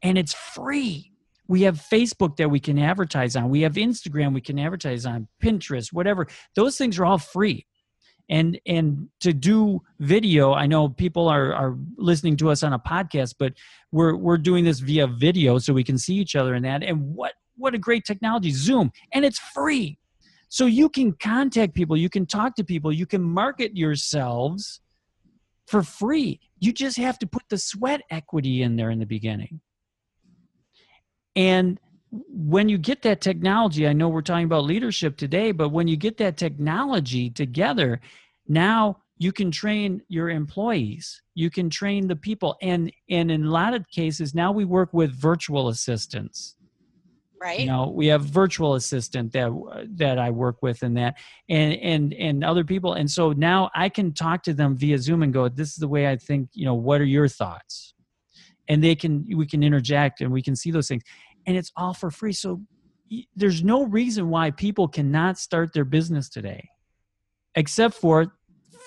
and 0.02 0.16
it's 0.16 0.34
free 0.34 1.11
we 1.46 1.61
have 1.61 1.78
facebook 1.78 2.37
that 2.37 2.50
we 2.50 2.58
can 2.58 2.78
advertise 2.78 3.37
on 3.37 3.50
we 3.50 3.61
have 3.61 3.75
instagram 3.75 4.32
we 4.32 4.40
can 4.40 4.58
advertise 4.58 5.04
on 5.04 5.28
pinterest 5.42 5.92
whatever 5.92 6.26
those 6.54 6.78
things 6.78 6.99
are 6.99 7.04
all 7.04 7.18
free 7.18 7.66
and 8.30 8.58
and 8.66 9.08
to 9.20 9.32
do 9.32 9.80
video 10.00 10.54
i 10.54 10.66
know 10.66 10.88
people 10.88 11.28
are 11.28 11.52
are 11.54 11.76
listening 11.98 12.36
to 12.36 12.50
us 12.50 12.62
on 12.62 12.72
a 12.72 12.78
podcast 12.78 13.34
but 13.38 13.52
we're 13.94 14.16
we're 14.16 14.36
doing 14.36 14.64
this 14.64 14.80
via 14.80 15.06
video 15.06 15.56
so 15.58 15.72
we 15.72 15.84
can 15.84 15.96
see 15.96 16.16
each 16.16 16.34
other 16.34 16.56
in 16.56 16.64
that. 16.64 16.82
And 16.82 17.14
what 17.14 17.32
what 17.56 17.74
a 17.74 17.78
great 17.78 18.04
technology 18.04 18.50
zoom. 18.50 18.90
And 19.12 19.24
it's 19.24 19.38
free. 19.38 19.98
So 20.48 20.66
you 20.66 20.88
can 20.88 21.12
contact 21.12 21.74
people 21.74 21.96
you 21.96 22.10
can 22.10 22.26
talk 22.26 22.56
to 22.56 22.64
people 22.64 22.92
you 22.92 23.06
can 23.06 23.22
market 23.22 23.76
yourselves 23.76 24.80
for 25.68 25.82
free. 25.82 26.40
You 26.58 26.72
just 26.72 26.96
have 26.98 27.18
to 27.20 27.26
put 27.26 27.44
the 27.48 27.56
sweat 27.56 28.02
equity 28.10 28.62
in 28.62 28.74
there 28.76 28.90
in 28.90 28.98
the 28.98 29.06
beginning. 29.06 29.60
And 31.36 31.78
when 32.28 32.68
you 32.68 32.78
get 32.78 33.02
that 33.02 33.21
technology, 33.21 33.87
I 33.88 33.92
know 33.92 34.09
we're 34.09 34.23
talking 34.23 34.44
about 34.44 34.64
leadership 34.64 35.16
today, 35.16 35.52
but 35.52 35.71
when 35.71 35.88
you 35.88 35.97
get 35.97 36.16
that 36.18 36.37
technology 36.37 37.30
together, 37.30 38.00
now 38.47 38.99
you 39.18 39.33
can 39.33 39.50
train 39.50 40.02
your 40.09 40.30
employees, 40.30 41.23
you 41.35 41.50
can 41.50 41.71
train 41.71 42.09
the 42.09 42.16
people, 42.16 42.56
and 42.62 42.92
and 43.11 43.30
in 43.30 43.44
a 43.44 43.50
lot 43.50 43.75
of 43.75 43.88
cases 43.88 44.35
now 44.35 44.52
we 44.52 44.64
work 44.64 44.92
with 44.92 45.12
virtual 45.12 45.68
assistants. 45.68 46.56
right? 47.40 47.61
You 47.61 47.66
know, 47.66 47.88
we 47.90 48.06
have 48.09 48.23
virtual 48.25 48.75
assistant 48.75 49.33
that 49.33 49.50
that 49.97 50.18
I 50.18 50.30
work 50.30 50.62
with 50.62 50.83
and 50.83 50.97
that 50.97 51.16
and 51.49 51.75
and 51.75 52.14
and 52.14 52.44
other 52.44 52.64
people, 52.64 52.94
and 52.94 53.11
so 53.11 53.33
now 53.33 53.71
I 53.75 53.88
can 53.88 54.12
talk 54.12 54.42
to 54.44 54.54
them 54.54 54.76
via 54.76 54.99
Zoom 54.99 55.23
and 55.23 55.33
go, 55.33 55.49
"This 55.49 55.71
is 55.71 55.76
the 55.76 55.88
way 55.88 56.09
I 56.09 56.16
think." 56.16 56.49
You 56.52 56.64
know, 56.64 56.75
what 56.75 57.00
are 57.00 57.04
your 57.04 57.28
thoughts? 57.28 57.94
And 58.68 58.83
they 58.83 58.94
can 58.94 59.26
we 59.37 59.47
can 59.47 59.62
interject 59.62 60.21
and 60.23 60.33
we 60.33 60.42
can 60.42 60.56
see 60.56 60.71
those 60.71 60.88
things, 60.88 61.02
and 61.46 61.56
it's 61.56 61.72
all 61.76 61.94
for 61.94 62.10
free. 62.10 62.32
So 62.32 62.62
there's 63.36 63.62
no 63.62 63.84
reason 63.84 64.30
why 64.30 64.50
people 64.50 64.88
cannot 64.88 65.38
start 65.38 65.72
their 65.72 65.84
business 65.84 66.28
today, 66.28 66.68
except 67.54 67.94
for 67.94 68.34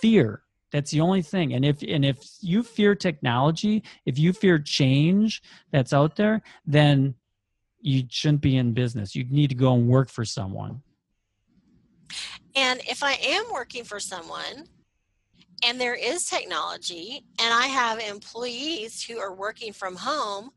fear. 0.02 0.42
That's 0.72 0.92
the 0.92 1.02
only 1.02 1.22
thing. 1.22 1.54
And 1.54 1.64
if 1.64 1.82
and 1.82 2.04
if 2.04 2.18
you 2.42 2.62
fear 2.62 2.94
technology, 2.94 3.84
if 4.06 4.20
you 4.20 4.34
fear 4.34 4.60
change 4.60 5.42
that's 5.72 5.94
out 5.94 6.16
there, 6.16 6.42
then 6.66 7.16
you 7.80 8.04
shouldn't 8.10 8.42
be 8.42 8.58
in 8.58 8.74
business. 8.74 9.16
You 9.16 9.24
need 9.30 9.50
to 9.50 9.56
go 9.56 9.74
and 9.74 9.88
work 9.88 10.10
for 10.10 10.26
someone. 10.26 10.82
And 12.56 12.82
if 12.90 13.04
I 13.04 13.14
am 13.14 13.46
working 13.52 13.84
for 13.84 14.00
someone 14.00 14.66
and 15.64 15.80
there 15.80 15.96
is 15.96 16.26
technology 16.26 17.24
and 17.40 17.54
I 17.54 17.68
have 17.68 18.00
employees 18.00 19.04
who 19.04 19.20
are 19.20 19.34
working 19.34 19.74
from 19.74 19.96
home, 19.96 20.52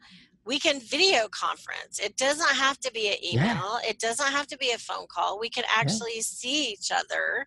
we 0.50 0.58
can 0.58 0.80
video 0.80 1.28
conference. 1.28 2.00
It 2.00 2.16
does 2.16 2.38
not 2.38 2.56
have 2.56 2.76
to 2.80 2.90
be 2.90 3.06
an 3.06 3.18
Yeah. 3.22 3.52
email, 3.52 3.78
it 3.88 4.00
does 4.00 4.18
not 4.18 4.32
have 4.32 4.48
to 4.48 4.58
be 4.58 4.72
a 4.72 4.78
phone 4.78 5.06
call. 5.06 5.38
We 5.38 5.48
can 5.48 5.62
actually 5.68 6.20
see 6.22 6.72
each 6.72 6.90
other 6.90 7.46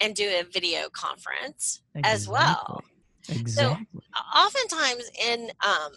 and 0.00 0.14
do 0.14 0.28
a 0.38 0.44
video 0.44 0.88
conference 0.90 1.82
as 2.04 2.28
well. 2.28 2.84
Exactly. 3.28 3.46
So, 3.48 3.76
oftentimes 4.44 5.10
in 5.20 5.50
um, 5.60 5.92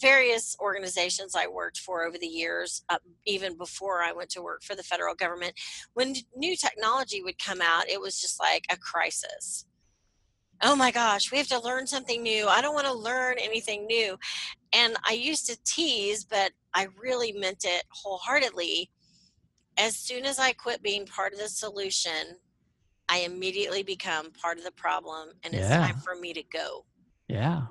various 0.00 0.56
organizations 0.60 1.34
I 1.34 1.48
worked 1.48 1.78
for 1.78 2.04
over 2.06 2.18
the 2.18 2.32
years, 2.42 2.84
uh, 2.88 2.98
even 3.26 3.56
before 3.56 4.00
I 4.04 4.12
went 4.12 4.30
to 4.30 4.42
work 4.42 4.62
for 4.62 4.76
the 4.76 4.84
federal 4.84 5.16
government, 5.16 5.54
when 5.94 6.14
new 6.36 6.54
technology 6.56 7.20
would 7.20 7.42
come 7.42 7.60
out, 7.60 7.88
it 7.88 8.00
was 8.00 8.20
just 8.20 8.38
like 8.38 8.64
a 8.70 8.76
crisis. 8.76 9.66
Oh 10.60 10.74
my 10.74 10.90
gosh, 10.90 11.30
we 11.30 11.38
have 11.38 11.46
to 11.48 11.60
learn 11.60 11.86
something 11.86 12.20
new. 12.22 12.48
I 12.48 12.60
don't 12.60 12.74
want 12.74 12.86
to 12.86 12.92
learn 12.92 13.36
anything 13.38 13.86
new. 13.86 14.18
And 14.72 14.96
I 15.04 15.12
used 15.14 15.46
to 15.46 15.56
tease, 15.64 16.24
but 16.24 16.52
I 16.74 16.88
really 17.00 17.32
meant 17.32 17.64
it 17.64 17.84
wholeheartedly. 17.90 18.90
As 19.78 19.96
soon 19.96 20.24
as 20.24 20.38
I 20.38 20.52
quit 20.52 20.82
being 20.82 21.06
part 21.06 21.32
of 21.32 21.38
the 21.38 21.48
solution, 21.48 22.36
I 23.08 23.18
immediately 23.18 23.82
become 23.82 24.30
part 24.32 24.58
of 24.58 24.64
the 24.64 24.72
problem, 24.72 25.30
and 25.42 25.54
it's 25.54 25.68
Yeah. 25.68 25.86
time 25.86 25.96
for 25.96 26.14
me 26.14 26.32
to 26.34 26.42
go. 26.42 26.84
yeah. 27.28 27.66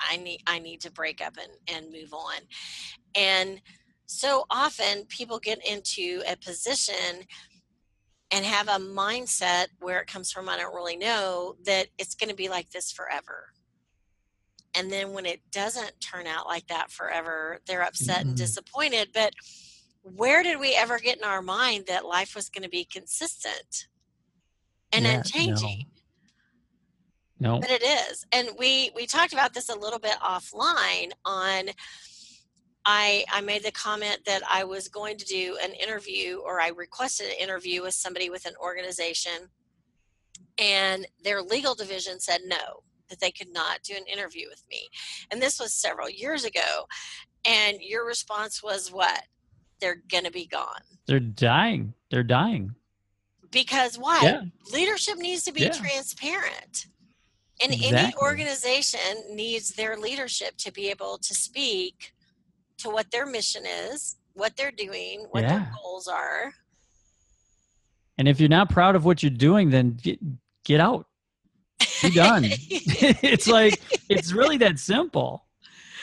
I 0.00 0.16
need 0.16 0.42
I 0.46 0.58
need 0.58 0.80
to 0.82 0.90
break 0.90 1.20
up 1.20 1.36
and 1.36 1.52
and 1.68 1.92
move 1.92 2.12
on. 2.12 2.40
And 3.14 3.62
so 4.06 4.44
often 4.50 5.06
people 5.06 5.38
get 5.38 5.64
into 5.66 6.22
a 6.26 6.36
position 6.36 7.24
and 8.30 8.44
have 8.44 8.68
a 8.68 8.72
mindset 8.84 9.68
where 9.80 10.00
it 10.00 10.06
comes 10.08 10.32
from 10.32 10.48
I 10.48 10.58
don't 10.58 10.74
really 10.74 10.96
know 10.96 11.56
that 11.64 11.88
it's 11.98 12.14
going 12.14 12.28
to 12.30 12.36
be 12.36 12.48
like 12.48 12.70
this 12.70 12.92
forever. 12.92 13.53
And 14.74 14.90
then 14.90 15.12
when 15.12 15.24
it 15.26 15.40
doesn't 15.52 16.00
turn 16.00 16.26
out 16.26 16.46
like 16.46 16.66
that 16.66 16.90
forever, 16.90 17.60
they're 17.66 17.82
upset 17.84 18.22
and 18.22 18.30
Mm-mm. 18.30 18.36
disappointed, 18.36 19.10
but 19.14 19.32
where 20.02 20.42
did 20.42 20.58
we 20.60 20.74
ever 20.74 20.98
get 20.98 21.16
in 21.18 21.24
our 21.24 21.42
mind 21.42 21.84
that 21.86 22.04
life 22.04 22.34
was 22.34 22.48
going 22.50 22.64
to 22.64 22.68
be 22.68 22.84
consistent 22.84 23.86
and 24.92 25.04
Yeah, 25.04 25.12
no. 25.12 25.18
unchanging? 25.18 25.86
No. 27.40 27.58
but 27.58 27.70
it 27.70 27.82
is 27.82 28.24
and 28.32 28.48
we 28.58 28.90
we 28.94 29.06
talked 29.06 29.32
about 29.32 29.52
this 29.52 29.68
a 29.68 29.78
little 29.78 29.98
bit 29.98 30.14
offline 30.22 31.10
on 31.24 31.68
i 32.86 33.24
i 33.30 33.40
made 33.40 33.62
the 33.64 33.72
comment 33.72 34.20
that 34.24 34.42
i 34.48 34.62
was 34.64 34.88
going 34.88 35.18
to 35.18 35.26
do 35.26 35.58
an 35.62 35.72
interview 35.72 36.38
or 36.38 36.60
i 36.60 36.68
requested 36.68 37.26
an 37.26 37.34
interview 37.40 37.82
with 37.82 37.92
somebody 37.92 38.30
with 38.30 38.46
an 38.46 38.54
organization 38.62 39.50
and 40.58 41.06
their 41.22 41.42
legal 41.42 41.74
division 41.74 42.18
said 42.20 42.40
no 42.46 42.82
that 43.14 43.20
they 43.20 43.30
could 43.30 43.52
not 43.52 43.82
do 43.82 43.94
an 43.94 44.04
interview 44.12 44.48
with 44.48 44.64
me. 44.68 44.88
And 45.30 45.40
this 45.40 45.60
was 45.60 45.72
several 45.72 46.10
years 46.10 46.44
ago. 46.44 46.86
And 47.46 47.78
your 47.80 48.04
response 48.06 48.62
was 48.62 48.90
what? 48.90 49.22
They're 49.80 50.02
going 50.10 50.24
to 50.24 50.32
be 50.32 50.46
gone. 50.46 50.82
They're 51.06 51.20
dying. 51.20 51.94
They're 52.10 52.22
dying. 52.22 52.74
Because 53.50 53.96
why? 53.96 54.20
Yeah. 54.22 54.42
Leadership 54.72 55.18
needs 55.18 55.44
to 55.44 55.52
be 55.52 55.62
Yeah. 55.62 55.70
transparent. 55.72 56.86
And 57.62 57.72
any 57.72 58.12
organization 58.16 59.22
needs 59.30 59.70
their 59.70 59.96
leadership 59.96 60.56
to 60.58 60.72
be 60.72 60.90
able 60.90 61.18
to 61.18 61.34
speak 61.34 62.12
to 62.78 62.90
what 62.90 63.12
their 63.12 63.26
mission 63.26 63.64
is, 63.64 64.16
what 64.32 64.56
they're 64.56 64.72
doing, 64.72 65.26
what 65.30 65.42
their 65.46 65.72
goals 65.80 66.08
are. 66.08 66.52
And 68.18 68.26
if 68.26 68.40
you're 68.40 68.48
not 68.48 68.70
proud 68.70 68.96
of 68.96 69.04
what 69.04 69.22
you're 69.22 69.30
doing, 69.30 69.70
then 69.70 69.96
get, 70.02 70.18
get 70.64 70.80
out. 70.80 71.06
Be 72.02 72.10
done. 72.10 72.44
it's 72.46 73.46
like 73.46 73.80
it's 74.08 74.32
really 74.32 74.56
that 74.58 74.78
simple. 74.78 75.46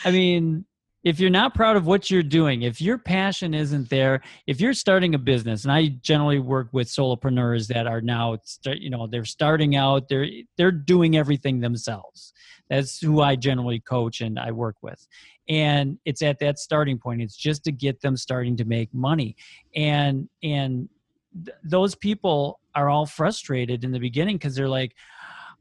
I 0.03 0.11
mean, 0.11 0.65
if 1.03 1.19
you're 1.19 1.31
not 1.31 1.55
proud 1.55 1.75
of 1.75 1.87
what 1.87 2.11
you're 2.11 2.21
doing, 2.21 2.61
if 2.61 2.79
your 2.79 2.97
passion 2.97 3.53
isn't 3.53 3.89
there, 3.89 4.21
if 4.45 4.61
you're 4.61 4.73
starting 4.73 5.15
a 5.15 5.17
business, 5.17 5.63
and 5.63 5.71
I 5.71 5.87
generally 6.01 6.39
work 6.39 6.69
with 6.71 6.87
solopreneurs 6.87 7.67
that 7.67 7.87
are 7.87 8.01
now, 8.01 8.37
start, 8.43 8.77
you 8.77 8.89
know, 8.89 9.07
they're 9.07 9.25
starting 9.25 9.75
out, 9.75 10.09
they're 10.09 10.27
they're 10.57 10.71
doing 10.71 11.17
everything 11.17 11.59
themselves. 11.59 12.33
That's 12.69 12.99
who 12.99 13.21
I 13.21 13.35
generally 13.35 13.79
coach 13.79 14.21
and 14.21 14.37
I 14.37 14.51
work 14.51 14.77
with. 14.81 15.05
And 15.49 15.97
it's 16.05 16.21
at 16.21 16.39
that 16.39 16.59
starting 16.59 16.99
point. 16.99 17.21
It's 17.21 17.35
just 17.35 17.63
to 17.65 17.71
get 17.71 18.01
them 18.01 18.15
starting 18.15 18.55
to 18.57 18.65
make 18.65 18.93
money. 18.93 19.35
And 19.75 20.29
and 20.43 20.87
th- 21.33 21.57
those 21.63 21.95
people 21.95 22.59
are 22.75 22.89
all 22.89 23.05
frustrated 23.07 23.83
in 23.83 23.91
the 23.91 23.99
beginning 23.99 24.37
because 24.37 24.55
they're 24.55 24.69
like, 24.69 24.95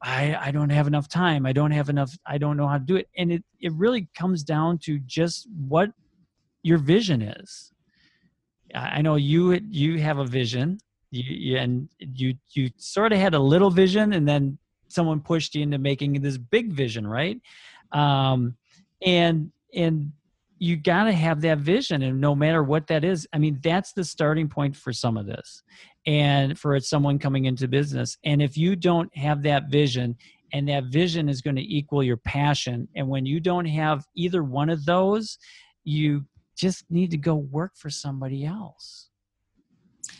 I, 0.03 0.35
I 0.47 0.51
don't 0.51 0.69
have 0.71 0.87
enough 0.87 1.07
time. 1.07 1.45
I 1.45 1.53
don't 1.53 1.71
have 1.71 1.89
enough. 1.89 2.17
I 2.25 2.37
don't 2.37 2.57
know 2.57 2.67
how 2.67 2.77
to 2.77 2.83
do 2.83 2.95
it. 2.95 3.07
And 3.17 3.31
it, 3.31 3.43
it 3.59 3.71
really 3.73 4.07
comes 4.15 4.43
down 4.43 4.79
to 4.79 4.97
just 4.99 5.47
what 5.67 5.91
your 6.63 6.77
vision 6.77 7.21
is. 7.21 7.71
I 8.73 9.01
know 9.01 9.15
you 9.15 9.59
you 9.69 9.99
have 9.99 10.17
a 10.17 10.25
vision, 10.25 10.79
you, 11.11 11.23
you 11.23 11.57
and 11.57 11.89
you 11.99 12.35
you 12.51 12.69
sort 12.77 13.11
of 13.11 13.19
had 13.19 13.33
a 13.33 13.39
little 13.39 13.69
vision, 13.69 14.13
and 14.13 14.27
then 14.27 14.57
someone 14.87 15.19
pushed 15.19 15.55
you 15.55 15.63
into 15.63 15.77
making 15.77 16.13
this 16.21 16.37
big 16.37 16.71
vision, 16.71 17.05
right? 17.05 17.39
Um, 17.91 18.55
and 19.01 19.51
and 19.73 20.13
you 20.57 20.77
got 20.77 21.05
to 21.05 21.11
have 21.11 21.41
that 21.41 21.57
vision, 21.57 22.01
and 22.01 22.21
no 22.21 22.33
matter 22.33 22.63
what 22.63 22.87
that 22.87 23.03
is, 23.03 23.27
I 23.33 23.39
mean, 23.39 23.59
that's 23.61 23.91
the 23.93 24.05
starting 24.05 24.47
point 24.47 24.75
for 24.75 24.93
some 24.93 25.17
of 25.17 25.25
this 25.25 25.63
and 26.05 26.57
for 26.57 26.79
someone 26.79 27.19
coming 27.19 27.45
into 27.45 27.67
business. 27.67 28.17
And 28.23 28.41
if 28.41 28.57
you 28.57 28.75
don't 28.75 29.15
have 29.15 29.43
that 29.43 29.69
vision, 29.69 30.15
and 30.53 30.67
that 30.67 30.85
vision 30.85 31.29
is 31.29 31.41
going 31.41 31.55
to 31.55 31.61
equal 31.61 32.03
your 32.03 32.17
passion, 32.17 32.87
and 32.95 33.07
when 33.07 33.25
you 33.25 33.39
don't 33.39 33.65
have 33.65 34.05
either 34.15 34.43
one 34.43 34.69
of 34.69 34.85
those, 34.85 35.37
you 35.83 36.25
just 36.57 36.85
need 36.89 37.11
to 37.11 37.17
go 37.17 37.35
work 37.35 37.71
for 37.75 37.89
somebody 37.89 38.45
else 38.45 39.09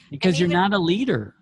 because 0.09 0.39
you're 0.39 0.49
not 0.49 0.73
a 0.73 0.77
leader. 0.77 1.35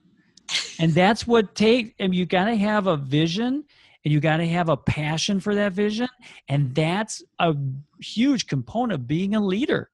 And 0.80 0.94
that's 0.94 1.28
what 1.28 1.56
take 1.56 1.96
and 2.00 2.14
you 2.16 2.26
got 2.26 2.46
to 2.46 2.56
have 2.56 2.88
a 2.88 2.98
vision 2.98 3.64
and 4.04 4.14
you 4.14 4.20
got 4.20 4.38
to 4.38 4.48
have 4.48 4.70
a 4.70 4.78
passion 4.78 5.40
for 5.40 5.54
that 5.56 5.74
vision 5.74 6.08
and 6.48 6.74
that's 6.74 7.22
a 7.40 7.56
huge 8.02 8.48
component 8.48 8.94
of 8.94 9.08
being 9.08 9.36
a 9.36 9.40
leader. 9.40 9.92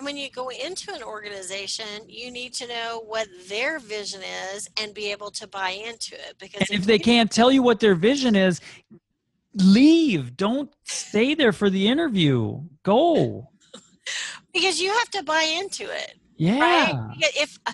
When 0.00 0.16
you 0.16 0.30
go 0.30 0.48
into 0.50 0.92
an 0.92 1.02
organization, 1.02 1.86
you 2.06 2.30
need 2.30 2.54
to 2.54 2.66
know 2.66 3.02
what 3.06 3.28
their 3.48 3.78
vision 3.78 4.20
is 4.54 4.68
and 4.80 4.94
be 4.94 5.10
able 5.10 5.30
to 5.32 5.46
buy 5.46 5.70
into 5.70 6.14
it. 6.14 6.36
Because 6.38 6.68
And 6.70 6.78
if 6.78 6.86
they 6.86 6.98
can't 6.98 7.30
tell 7.30 7.50
you 7.50 7.62
what 7.62 7.80
their 7.80 7.94
vision 7.94 8.34
is, 8.36 8.60
leave. 9.54 10.36
Don't 10.36 10.72
stay 10.84 11.34
there 11.34 11.52
for 11.52 11.70
the 11.70 11.88
interview. 11.88 12.60
Go. 12.82 13.48
because 14.52 14.80
you 14.80 14.90
have 14.90 15.10
to 15.10 15.22
buy 15.22 15.42
into 15.42 15.84
it. 15.84 16.14
Yeah. 16.36 16.58
Right? 16.58 17.14
If 17.36 17.58
uh, 17.66 17.72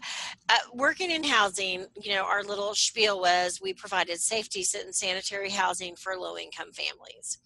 uh, 0.48 0.54
working 0.74 1.12
in 1.12 1.22
housing, 1.22 1.86
you 2.02 2.14
know, 2.14 2.24
our 2.24 2.42
little 2.42 2.74
spiel 2.74 3.20
was 3.20 3.60
we 3.62 3.72
provided 3.72 4.20
safe, 4.20 4.50
decent, 4.50 4.84
and 4.84 4.94
sanitary 4.94 5.50
housing 5.50 5.94
for 5.94 6.16
low 6.16 6.36
income 6.36 6.72
families. 6.72 7.38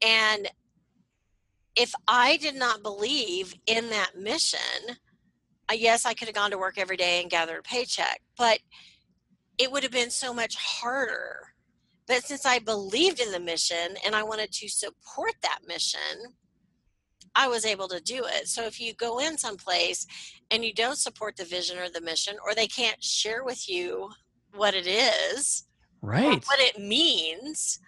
And 0.00 0.48
if 1.76 1.94
I 2.06 2.36
did 2.36 2.54
not 2.54 2.82
believe 2.82 3.54
in 3.66 3.90
that 3.90 4.16
mission, 4.16 4.96
yes, 5.72 6.06
I 6.06 6.14
could 6.14 6.28
have 6.28 6.34
gone 6.34 6.50
to 6.50 6.58
work 6.58 6.78
every 6.78 6.96
day 6.96 7.20
and 7.20 7.30
gathered 7.30 7.58
a 7.58 7.62
paycheck, 7.62 8.20
but 8.36 8.60
it 9.58 9.70
would 9.70 9.82
have 9.82 9.92
been 9.92 10.10
so 10.10 10.32
much 10.32 10.56
harder. 10.56 11.54
But 12.06 12.24
since 12.24 12.44
I 12.44 12.58
believed 12.58 13.20
in 13.20 13.32
the 13.32 13.40
mission 13.40 13.96
and 14.04 14.14
I 14.14 14.22
wanted 14.22 14.52
to 14.52 14.68
support 14.68 15.32
that 15.42 15.60
mission, 15.66 16.00
I 17.34 17.48
was 17.48 17.64
able 17.64 17.88
to 17.88 18.00
do 18.00 18.24
it. 18.26 18.46
So 18.48 18.64
if 18.64 18.80
you 18.80 18.94
go 18.94 19.18
in 19.18 19.38
someplace 19.38 20.06
and 20.50 20.64
you 20.64 20.72
don't 20.72 20.98
support 20.98 21.36
the 21.36 21.44
vision 21.44 21.78
or 21.78 21.88
the 21.88 22.00
mission, 22.00 22.36
or 22.44 22.54
they 22.54 22.68
can't 22.68 23.02
share 23.02 23.42
with 23.42 23.68
you 23.68 24.10
what 24.54 24.74
it 24.74 24.86
is, 24.86 25.64
Right. 26.02 26.44
what 26.46 26.60
it 26.60 26.78
means, 26.78 27.80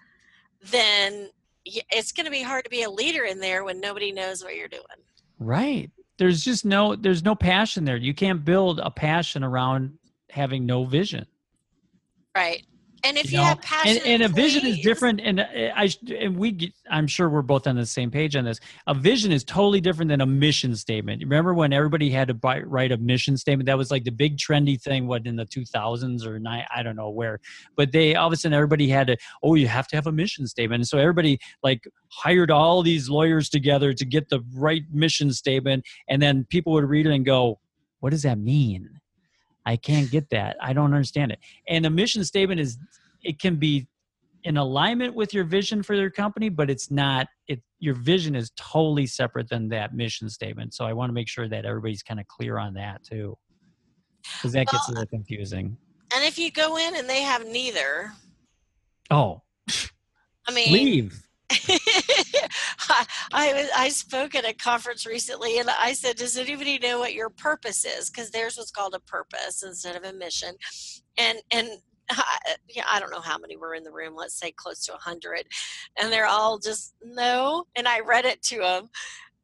then 0.62 1.30
it's 1.66 2.12
going 2.12 2.24
to 2.24 2.30
be 2.30 2.42
hard 2.42 2.64
to 2.64 2.70
be 2.70 2.82
a 2.82 2.90
leader 2.90 3.24
in 3.24 3.40
there 3.40 3.64
when 3.64 3.80
nobody 3.80 4.12
knows 4.12 4.42
what 4.42 4.56
you're 4.56 4.68
doing. 4.68 4.82
Right. 5.38 5.90
There's 6.18 6.42
just 6.42 6.64
no 6.64 6.96
there's 6.96 7.24
no 7.24 7.34
passion 7.34 7.84
there. 7.84 7.96
You 7.96 8.14
can't 8.14 8.44
build 8.44 8.80
a 8.80 8.90
passion 8.90 9.44
around 9.44 9.98
having 10.30 10.64
no 10.64 10.84
vision. 10.84 11.26
Right. 12.34 12.64
And 13.06 13.16
if 13.16 13.26
You 13.30 13.32
you, 13.32 13.36
know, 13.38 13.44
have 13.44 13.62
passion, 13.62 13.98
and, 13.98 14.06
and 14.06 14.22
a 14.24 14.28
vision 14.28 14.66
is 14.66 14.80
different 14.80 15.20
and 15.22 15.38
uh, 15.38 15.44
i 15.76 15.88
and 16.18 16.36
we 16.36 16.50
get- 16.50 16.72
i'm 16.90 17.06
sure 17.06 17.30
we're 17.30 17.40
both 17.42 17.68
on 17.68 17.76
the 17.76 17.86
same 17.86 18.10
page 18.10 18.34
on 18.34 18.44
this. 18.44 18.58
A 18.88 18.94
vision 18.94 19.30
is 19.30 19.44
totally 19.44 19.80
different 19.80 20.08
than 20.08 20.20
a 20.20 20.26
mission 20.26 20.74
statement. 20.74 21.22
Remember 21.22 21.54
when 21.54 21.72
everybody 21.72 22.10
had 22.10 22.26
to 22.28 22.34
buy, 22.34 22.60
write 22.62 22.90
a 22.90 22.96
mission 22.96 23.36
statement? 23.36 23.66
That 23.66 23.78
was 23.78 23.92
like 23.92 24.02
the 24.02 24.10
big 24.10 24.38
trendy 24.38 24.80
thing 24.80 25.06
what 25.06 25.24
in 25.24 25.36
the 25.36 25.46
2000s 25.46 26.26
or 26.26 26.40
nine 26.40 26.64
i 26.74 26.82
don't 26.82 26.96
know 26.96 27.10
where. 27.10 27.38
But 27.76 27.92
they 27.92 28.16
all 28.16 28.26
of 28.26 28.32
a 28.32 28.36
sudden 28.36 28.54
everybody 28.54 28.88
had 28.88 29.06
to 29.06 29.16
oh 29.42 29.54
you 29.54 29.68
have 29.68 29.86
to 29.88 29.96
have 29.96 30.08
a 30.08 30.12
mission 30.12 30.46
statement. 30.48 30.80
And 30.80 30.88
so 30.88 30.98
everybody 30.98 31.38
like 31.62 31.86
hired 32.10 32.50
all 32.50 32.82
these 32.82 33.08
lawyers 33.08 33.48
together 33.48 33.92
to 33.92 34.04
get 34.04 34.28
the 34.30 34.40
right 34.52 34.82
mission 34.92 35.32
statement. 35.32 35.84
And 36.08 36.20
then 36.20 36.44
people 36.50 36.72
would 36.72 36.84
read 36.88 37.06
it 37.06 37.12
and 37.12 37.24
go 37.24 37.60
what 38.00 38.10
does 38.10 38.22
that 38.22 38.38
mean? 38.38 38.90
I 39.66 39.76
can't 39.76 40.08
get 40.10 40.30
that. 40.30 40.56
I 40.62 40.72
don't 40.72 40.94
understand 40.94 41.32
it. 41.32 41.40
And 41.68 41.84
a 41.84 41.90
mission 41.90 42.24
statement 42.24 42.60
is 42.60 42.78
it 43.22 43.38
can 43.38 43.56
be 43.56 43.86
in 44.44 44.56
alignment 44.56 45.14
with 45.14 45.34
your 45.34 45.44
vision 45.44 45.82
for 45.82 45.94
your 45.94 46.10
company 46.10 46.48
but 46.48 46.70
it's 46.70 46.90
not 46.90 47.26
it 47.48 47.60
your 47.78 47.94
vision 47.94 48.34
is 48.34 48.50
totally 48.56 49.06
separate 49.06 49.48
than 49.48 49.68
that 49.68 49.94
mission 49.94 50.28
statement. 50.28 50.74
So 50.74 50.84
i 50.84 50.92
want 50.92 51.10
to 51.10 51.14
make 51.14 51.28
sure 51.28 51.48
that 51.48 51.64
everybody's 51.64 52.02
kind 52.02 52.20
of 52.20 52.26
clear 52.26 52.58
on 52.58 52.74
that 52.74 53.02
too. 53.04 53.36
Because 54.22 54.52
that 54.52 54.66
gets 54.66 54.88
a 54.88 54.92
little 54.92 55.06
confusing. 55.06 55.76
And 56.14 56.24
if 56.24 56.38
you 56.38 56.50
go 56.50 56.76
in 56.76 56.96
and 56.96 57.08
they 57.08 57.22
have 57.22 57.46
neither, 57.46 58.12
oh. 59.10 59.42
I 60.48 60.52
mean, 60.52 60.72
leave. 60.72 61.22
I, 61.50 63.06
I 63.32 63.52
was- 63.52 63.70
I 63.76 63.88
spoke 63.88 64.34
at 64.34 64.44
a 64.44 64.52
conference 64.52 65.06
recently, 65.06 65.58
and 65.58 65.68
I 65.70 65.92
said, 65.92 66.16
"Does 66.16 66.36
anybody 66.36 66.78
know 66.78 66.98
what 66.98 67.14
your 67.14 67.30
purpose 67.30 67.84
is?" 67.84 68.10
Because 68.10 68.30
theirs 68.30 68.56
was 68.56 68.70
called 68.70 68.94
a 68.94 69.00
purpose 69.00 69.62
instead 69.62 69.96
of 69.96 70.04
a 70.04 70.12
mission, 70.12 70.54
and 71.18 71.38
and 71.52 71.68
I, 72.10 72.38
uh, 72.50 72.54
yeah, 72.68 72.84
I 72.90 73.00
don't 73.00 73.10
know 73.10 73.20
how 73.20 73.38
many 73.38 73.56
were 73.56 73.74
in 73.74 73.84
the 73.84 73.92
room. 73.92 74.14
Let's 74.16 74.38
say 74.38 74.52
close 74.52 74.84
to 74.86 74.94
a 74.94 74.98
hundred, 74.98 75.44
and 76.00 76.12
they're 76.12 76.26
all 76.26 76.58
just 76.58 76.94
no. 77.02 77.64
And 77.76 77.88
I 77.88 78.00
read 78.00 78.24
it 78.24 78.42
to 78.44 78.58
them, 78.58 78.88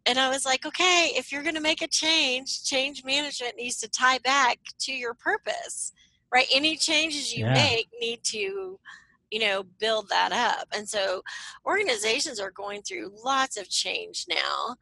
and 0.07 0.18
I 0.18 0.29
was 0.31 0.44
like, 0.44 0.66
"Okay, 0.66 1.12
if 1.16 1.33
you're 1.33 1.42
going 1.42 1.55
to 1.57 1.61
make 1.61 1.83
a 1.83 1.88
change, 1.88 2.64
change 2.64 3.05
management 3.05 3.57
needs 3.57 3.79
to 3.81 3.88
tie 3.90 4.18
back 4.18 4.59
to 4.81 4.92
your 4.92 5.14
purpose, 5.14 5.92
right? 6.33 6.46
Any 6.53 6.77
changes 6.77 7.35
you 7.35 7.46
Yeah. 7.46 7.55
make 7.55 7.88
need 8.01 8.20
to." 8.25 8.79
you 9.31 9.40
know 9.40 9.62
build 9.81 10.11
that 10.11 10.31
up 10.31 10.68
and 10.77 10.87
so 10.87 11.22
organizations 11.64 12.38
are 12.38 12.51
going 12.51 12.83
through 12.83 13.11
lots 13.25 13.57
of 13.57 13.66
change 13.68 14.27
now 14.29 14.77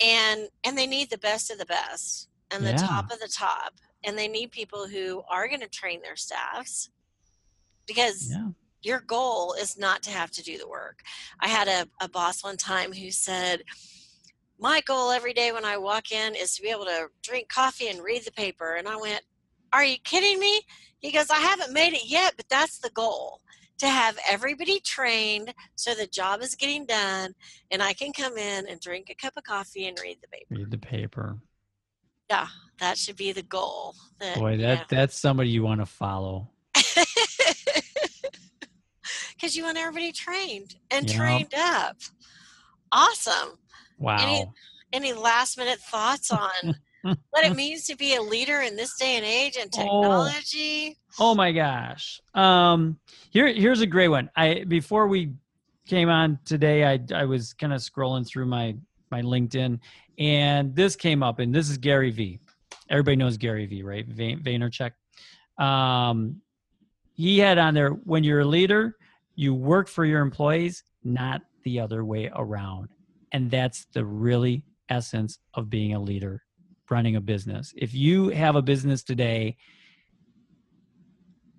and 0.00 0.48
and 0.64 0.76
they 0.76 0.86
need 0.86 1.10
the 1.10 1.18
best 1.18 1.50
of 1.50 1.58
the 1.58 1.66
best 1.66 2.28
and 2.50 2.64
the 2.64 2.70
Yeah. 2.70 2.76
top 2.86 3.10
of 3.12 3.20
the 3.20 3.28
top 3.28 3.74
and 4.04 4.16
they 4.16 4.28
need 4.28 4.50
people 4.50 4.88
who 4.88 5.22
are 5.28 5.48
going 5.48 5.60
to 5.60 5.68
train 5.68 6.00
their 6.02 6.16
staffs 6.16 6.90
because 7.86 8.30
yeah. 8.30 8.48
your 8.82 9.00
goal 9.00 9.54
is 9.60 9.78
not 9.78 10.02
to 10.04 10.10
have 10.10 10.30
to 10.32 10.42
do 10.42 10.58
the 10.58 10.68
work. 10.68 11.00
I 11.40 11.48
had 11.48 11.68
a, 11.68 11.86
a 12.04 12.08
boss 12.08 12.44
one 12.44 12.56
time 12.56 12.92
who 12.92 13.10
said 13.10 13.62
my 14.58 14.80
goal 14.86 15.10
every 15.10 15.32
day 15.32 15.50
when 15.50 15.64
i 15.64 15.76
walk 15.76 16.12
in 16.12 16.34
is 16.34 16.54
to 16.54 16.62
be 16.62 16.68
able 16.68 16.84
to 16.84 17.08
drink 17.22 17.48
coffee 17.48 17.88
and 17.88 18.02
read 18.02 18.24
the 18.24 18.32
paper. 18.32 18.74
And 18.74 18.88
i 18.88 18.96
went 18.96 19.22
are 19.72 19.84
you 19.84 19.96
kidding 20.04 20.38
me? 20.38 20.60
He 20.98 21.10
goes 21.12 21.30
i 21.30 21.38
haven't 21.38 21.72
made 21.72 21.92
it 21.92 22.08
yet 22.08 22.34
but 22.36 22.48
that's 22.48 22.78
the 22.78 22.90
goal 22.90 23.40
to 23.78 23.88
have 23.88 24.18
everybody 24.30 24.80
trained 24.80 25.52
so 25.74 25.94
the 25.94 26.06
job 26.06 26.40
is 26.42 26.54
getting 26.54 26.86
done 26.86 27.34
and 27.70 27.82
I 27.82 27.92
can 27.92 28.12
come 28.12 28.36
in 28.36 28.66
and 28.68 28.80
drink 28.80 29.08
a 29.10 29.14
cup 29.14 29.34
of 29.36 29.44
coffee 29.44 29.86
and 29.86 29.98
read 30.00 30.18
the 30.22 30.28
paper. 30.28 30.54
read 30.54 30.70
the 30.70 30.78
paper. 30.78 31.38
Yeah, 32.30 32.46
that 32.80 32.96
should 32.96 33.16
be 33.16 33.32
the 33.32 33.42
goal. 33.42 33.94
That, 34.20 34.36
boy 34.36 34.52
you 34.52 34.62
that 34.62 34.88
that's 34.88 35.18
somebody 35.18 35.50
you 35.50 35.62
want 35.62 35.80
to 35.80 35.86
follow 35.86 36.50
because 39.34 39.56
you 39.56 39.64
want 39.64 39.78
everybody 39.78 40.12
trained 40.12 40.76
and 40.90 41.08
trained 41.08 41.54
up. 41.54 41.96
Awesome. 42.92 43.58
Wow. 43.98 44.16
Any, 44.20 44.46
any 44.92 45.12
last 45.12 45.58
minute 45.58 45.80
thoughts 45.80 46.30
on 46.30 46.76
what 47.02 47.44
it 47.44 47.54
means 47.54 47.86
to 47.86 47.96
be 47.96 48.14
a 48.14 48.22
leader 48.22 48.60
in 48.60 48.76
this 48.76 48.96
day 48.96 49.16
and 49.16 49.24
age 49.24 49.56
and 49.60 49.70
oh. 49.76 49.82
technology? 49.82 50.98
Oh, 51.18 51.30
oh 51.30 51.34
my 51.34 51.52
gosh. 51.52 52.20
Um, 52.34 52.98
here, 53.30 53.52
here's 53.52 53.80
a 53.80 53.86
great 53.86 54.08
one. 54.08 54.30
I 54.36 54.64
before 54.66 55.08
we 55.08 55.34
came 55.86 56.08
on 56.08 56.38
today, 56.44 56.84
I 56.84 57.00
I 57.14 57.24
was 57.24 57.52
kind 57.52 57.72
of 57.72 57.80
scrolling 57.80 58.26
through 58.26 58.46
my 58.46 58.76
my 59.10 59.22
LinkedIn, 59.22 59.78
and 60.18 60.74
this 60.74 60.96
came 60.96 61.22
up, 61.22 61.38
and 61.38 61.54
this 61.54 61.68
is 61.68 61.78
Gary 61.78 62.10
V. 62.10 62.40
Everybody 62.90 63.16
knows 63.16 63.36
Gary 63.36 63.66
V, 63.66 63.82
right? 63.82 64.08
Vaynerchuk. 64.08 64.92
Um, 65.58 66.40
he 67.14 67.38
had 67.38 67.58
on 67.58 67.74
there 67.74 67.90
when 67.90 68.24
you're 68.24 68.40
a 68.40 68.44
leader, 68.44 68.96
you 69.36 69.54
work 69.54 69.88
for 69.88 70.04
your 70.04 70.20
employees, 70.20 70.82
not 71.02 71.42
the 71.62 71.80
other 71.80 72.04
way 72.04 72.30
around. 72.34 72.88
And 73.32 73.50
that's 73.50 73.86
the 73.92 74.04
really 74.04 74.64
essence 74.88 75.38
of 75.54 75.70
being 75.70 75.94
a 75.94 76.00
leader, 76.00 76.42
running 76.90 77.16
a 77.16 77.20
business. 77.20 77.72
If 77.76 77.94
you 77.94 78.28
have 78.28 78.56
a 78.56 78.62
business 78.62 79.02
today, 79.02 79.56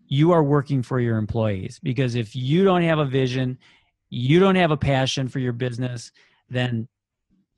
you 0.07 0.31
are 0.31 0.43
working 0.43 0.83
for 0.83 0.99
your 0.99 1.17
employees 1.17 1.79
because 1.81 2.15
if 2.15 2.35
you 2.35 2.63
don't 2.63 2.83
have 2.83 2.99
a 2.99 3.05
vision, 3.05 3.57
you 4.09 4.39
don't 4.39 4.55
have 4.55 4.71
a 4.71 4.77
passion 4.77 5.27
for 5.27 5.39
your 5.39 5.53
business, 5.53 6.11
then 6.49 6.87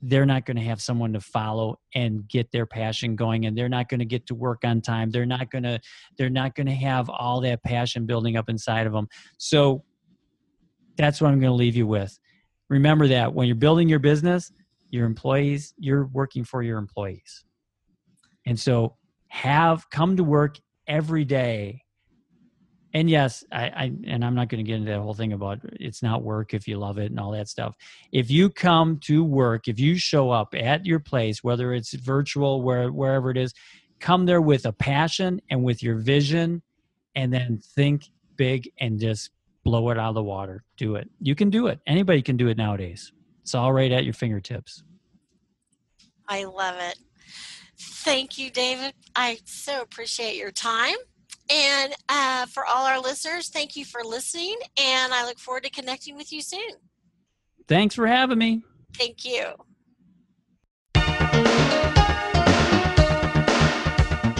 they're 0.00 0.26
not 0.26 0.46
going 0.46 0.56
to 0.56 0.62
have 0.62 0.80
someone 0.80 1.12
to 1.12 1.20
follow 1.20 1.78
and 1.94 2.28
get 2.28 2.50
their 2.52 2.66
passion 2.66 3.16
going 3.16 3.46
and 3.46 3.58
they're 3.58 3.68
not 3.68 3.88
going 3.88 3.98
to 3.98 4.06
get 4.06 4.26
to 4.26 4.34
work 4.34 4.60
on 4.64 4.80
time. 4.80 5.10
They're 5.10 5.26
not 5.26 5.50
going 5.50 5.64
to 5.64 5.80
they're 6.16 6.30
not 6.30 6.54
going 6.54 6.66
to 6.66 6.74
have 6.74 7.08
all 7.10 7.40
that 7.40 7.62
passion 7.64 8.06
building 8.06 8.36
up 8.36 8.48
inside 8.48 8.86
of 8.86 8.92
them 8.92 9.08
so 9.38 9.84
that's 10.96 11.20
what 11.20 11.28
i'm 11.28 11.40
going 11.40 11.52
to 11.52 11.56
leave 11.56 11.76
you 11.76 11.86
with. 11.86 12.18
Remember 12.68 13.08
that 13.08 13.32
when 13.32 13.46
you're 13.46 13.56
building 13.56 13.88
your 13.88 13.98
business 13.98 14.52
your 14.90 15.06
employees 15.06 15.74
you're 15.76 16.06
working 16.06 16.44
for 16.44 16.62
your 16.62 16.78
employees. 16.78 17.44
And 18.46 18.58
so 18.58 18.96
have 19.28 19.88
come 19.90 20.16
to 20.16 20.24
work 20.24 20.56
every 20.86 21.24
day 21.24 21.82
and 22.98 23.08
yes, 23.08 23.44
I, 23.52 23.66
I 23.66 23.92
and 24.08 24.24
I'm 24.24 24.34
not 24.34 24.48
going 24.48 24.64
to 24.64 24.68
get 24.68 24.74
into 24.80 24.90
that 24.90 24.98
whole 24.98 25.14
thing 25.14 25.32
about 25.32 25.60
it's 25.74 26.02
not 26.02 26.24
work 26.24 26.52
if 26.52 26.66
you 26.66 26.78
love 26.78 26.98
it 26.98 27.12
and 27.12 27.20
all 27.20 27.30
that 27.30 27.48
stuff. 27.48 27.76
If 28.10 28.28
you 28.28 28.50
come 28.50 28.98
to 29.04 29.22
work, 29.22 29.68
if 29.68 29.78
you 29.78 29.96
show 29.96 30.32
up 30.32 30.52
at 30.52 30.84
your 30.84 30.98
place, 30.98 31.44
whether 31.44 31.72
it's 31.72 31.94
virtual, 31.94 32.60
where 32.60 32.90
wherever 32.90 33.30
it 33.30 33.36
is, 33.36 33.54
come 34.00 34.26
there 34.26 34.40
with 34.40 34.66
a 34.66 34.72
passion 34.72 35.40
and 35.48 35.62
with 35.62 35.80
your 35.80 35.94
vision, 35.94 36.60
and 37.14 37.32
then 37.32 37.60
think 37.76 38.02
big 38.34 38.68
and 38.80 38.98
just 38.98 39.30
blow 39.62 39.90
it 39.90 39.98
out 39.98 40.08
of 40.08 40.14
the 40.16 40.22
water. 40.24 40.64
Do 40.76 40.96
it. 40.96 41.08
You 41.20 41.36
can 41.36 41.50
do 41.50 41.68
it. 41.68 41.78
Anybody 41.86 42.20
can 42.20 42.36
do 42.36 42.48
it 42.48 42.56
nowadays. 42.56 43.12
It's 43.42 43.54
all 43.54 43.72
right 43.72 43.92
at 43.92 44.02
your 44.02 44.14
fingertips. 44.14 44.82
I 46.26 46.42
love 46.42 46.74
it. 46.80 46.98
Thank 47.78 48.38
you, 48.38 48.50
David. 48.50 48.94
I 49.14 49.38
so 49.44 49.82
appreciate 49.82 50.34
your 50.34 50.50
time. 50.50 50.96
And 51.50 51.94
uh, 52.08 52.46
for 52.46 52.66
all 52.66 52.86
our 52.86 53.00
listeners, 53.00 53.48
thank 53.48 53.76
you 53.76 53.84
for 53.84 54.02
listening, 54.04 54.56
and 54.78 55.14
I 55.14 55.24
look 55.24 55.38
forward 55.38 55.64
to 55.64 55.70
connecting 55.70 56.16
with 56.16 56.32
you 56.32 56.42
soon. 56.42 56.72
Thanks 57.66 57.94
for 57.94 58.06
having 58.06 58.38
me. 58.38 58.62
Thank 58.94 59.24
you. 59.24 59.44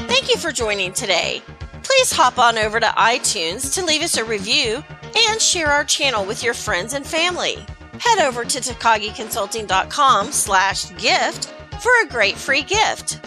Thank 0.06 0.30
you 0.30 0.36
for 0.36 0.52
joining 0.52 0.92
today. 0.92 1.42
Please 1.82 2.12
hop 2.12 2.38
on 2.38 2.58
over 2.58 2.78
to 2.80 2.86
iTunes 2.86 3.74
to 3.74 3.84
leave 3.84 4.02
us 4.02 4.18
a 4.18 4.24
review 4.24 4.84
and 5.30 5.40
share 5.40 5.68
our 5.68 5.84
channel 5.84 6.24
with 6.24 6.42
your 6.42 6.54
friends 6.54 6.92
and 6.92 7.06
family. 7.06 7.56
Head 7.98 8.26
over 8.26 8.44
to 8.44 8.58
takagiconsulting.com 8.58 10.32
slash 10.32 10.90
gift 10.98 11.46
for 11.80 11.90
a 12.02 12.08
great 12.08 12.36
free 12.36 12.62
gift. 12.62 13.20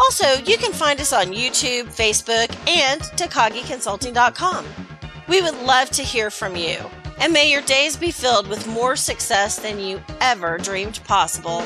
Also, 0.00 0.42
you 0.44 0.56
can 0.56 0.72
find 0.72 0.98
us 0.98 1.12
on 1.12 1.26
YouTube, 1.26 1.84
Facebook, 1.84 2.48
and 2.66 3.02
TakagiConsulting.com. 3.02 4.64
We 5.28 5.42
would 5.42 5.54
love 5.62 5.90
to 5.90 6.02
hear 6.02 6.30
from 6.30 6.56
you, 6.56 6.78
and 7.20 7.32
may 7.32 7.50
your 7.50 7.60
days 7.62 7.96
be 7.98 8.10
filled 8.10 8.48
with 8.48 8.66
more 8.66 8.96
success 8.96 9.58
than 9.58 9.78
you 9.78 10.00
ever 10.20 10.56
dreamed 10.56 11.00
possible. 11.04 11.62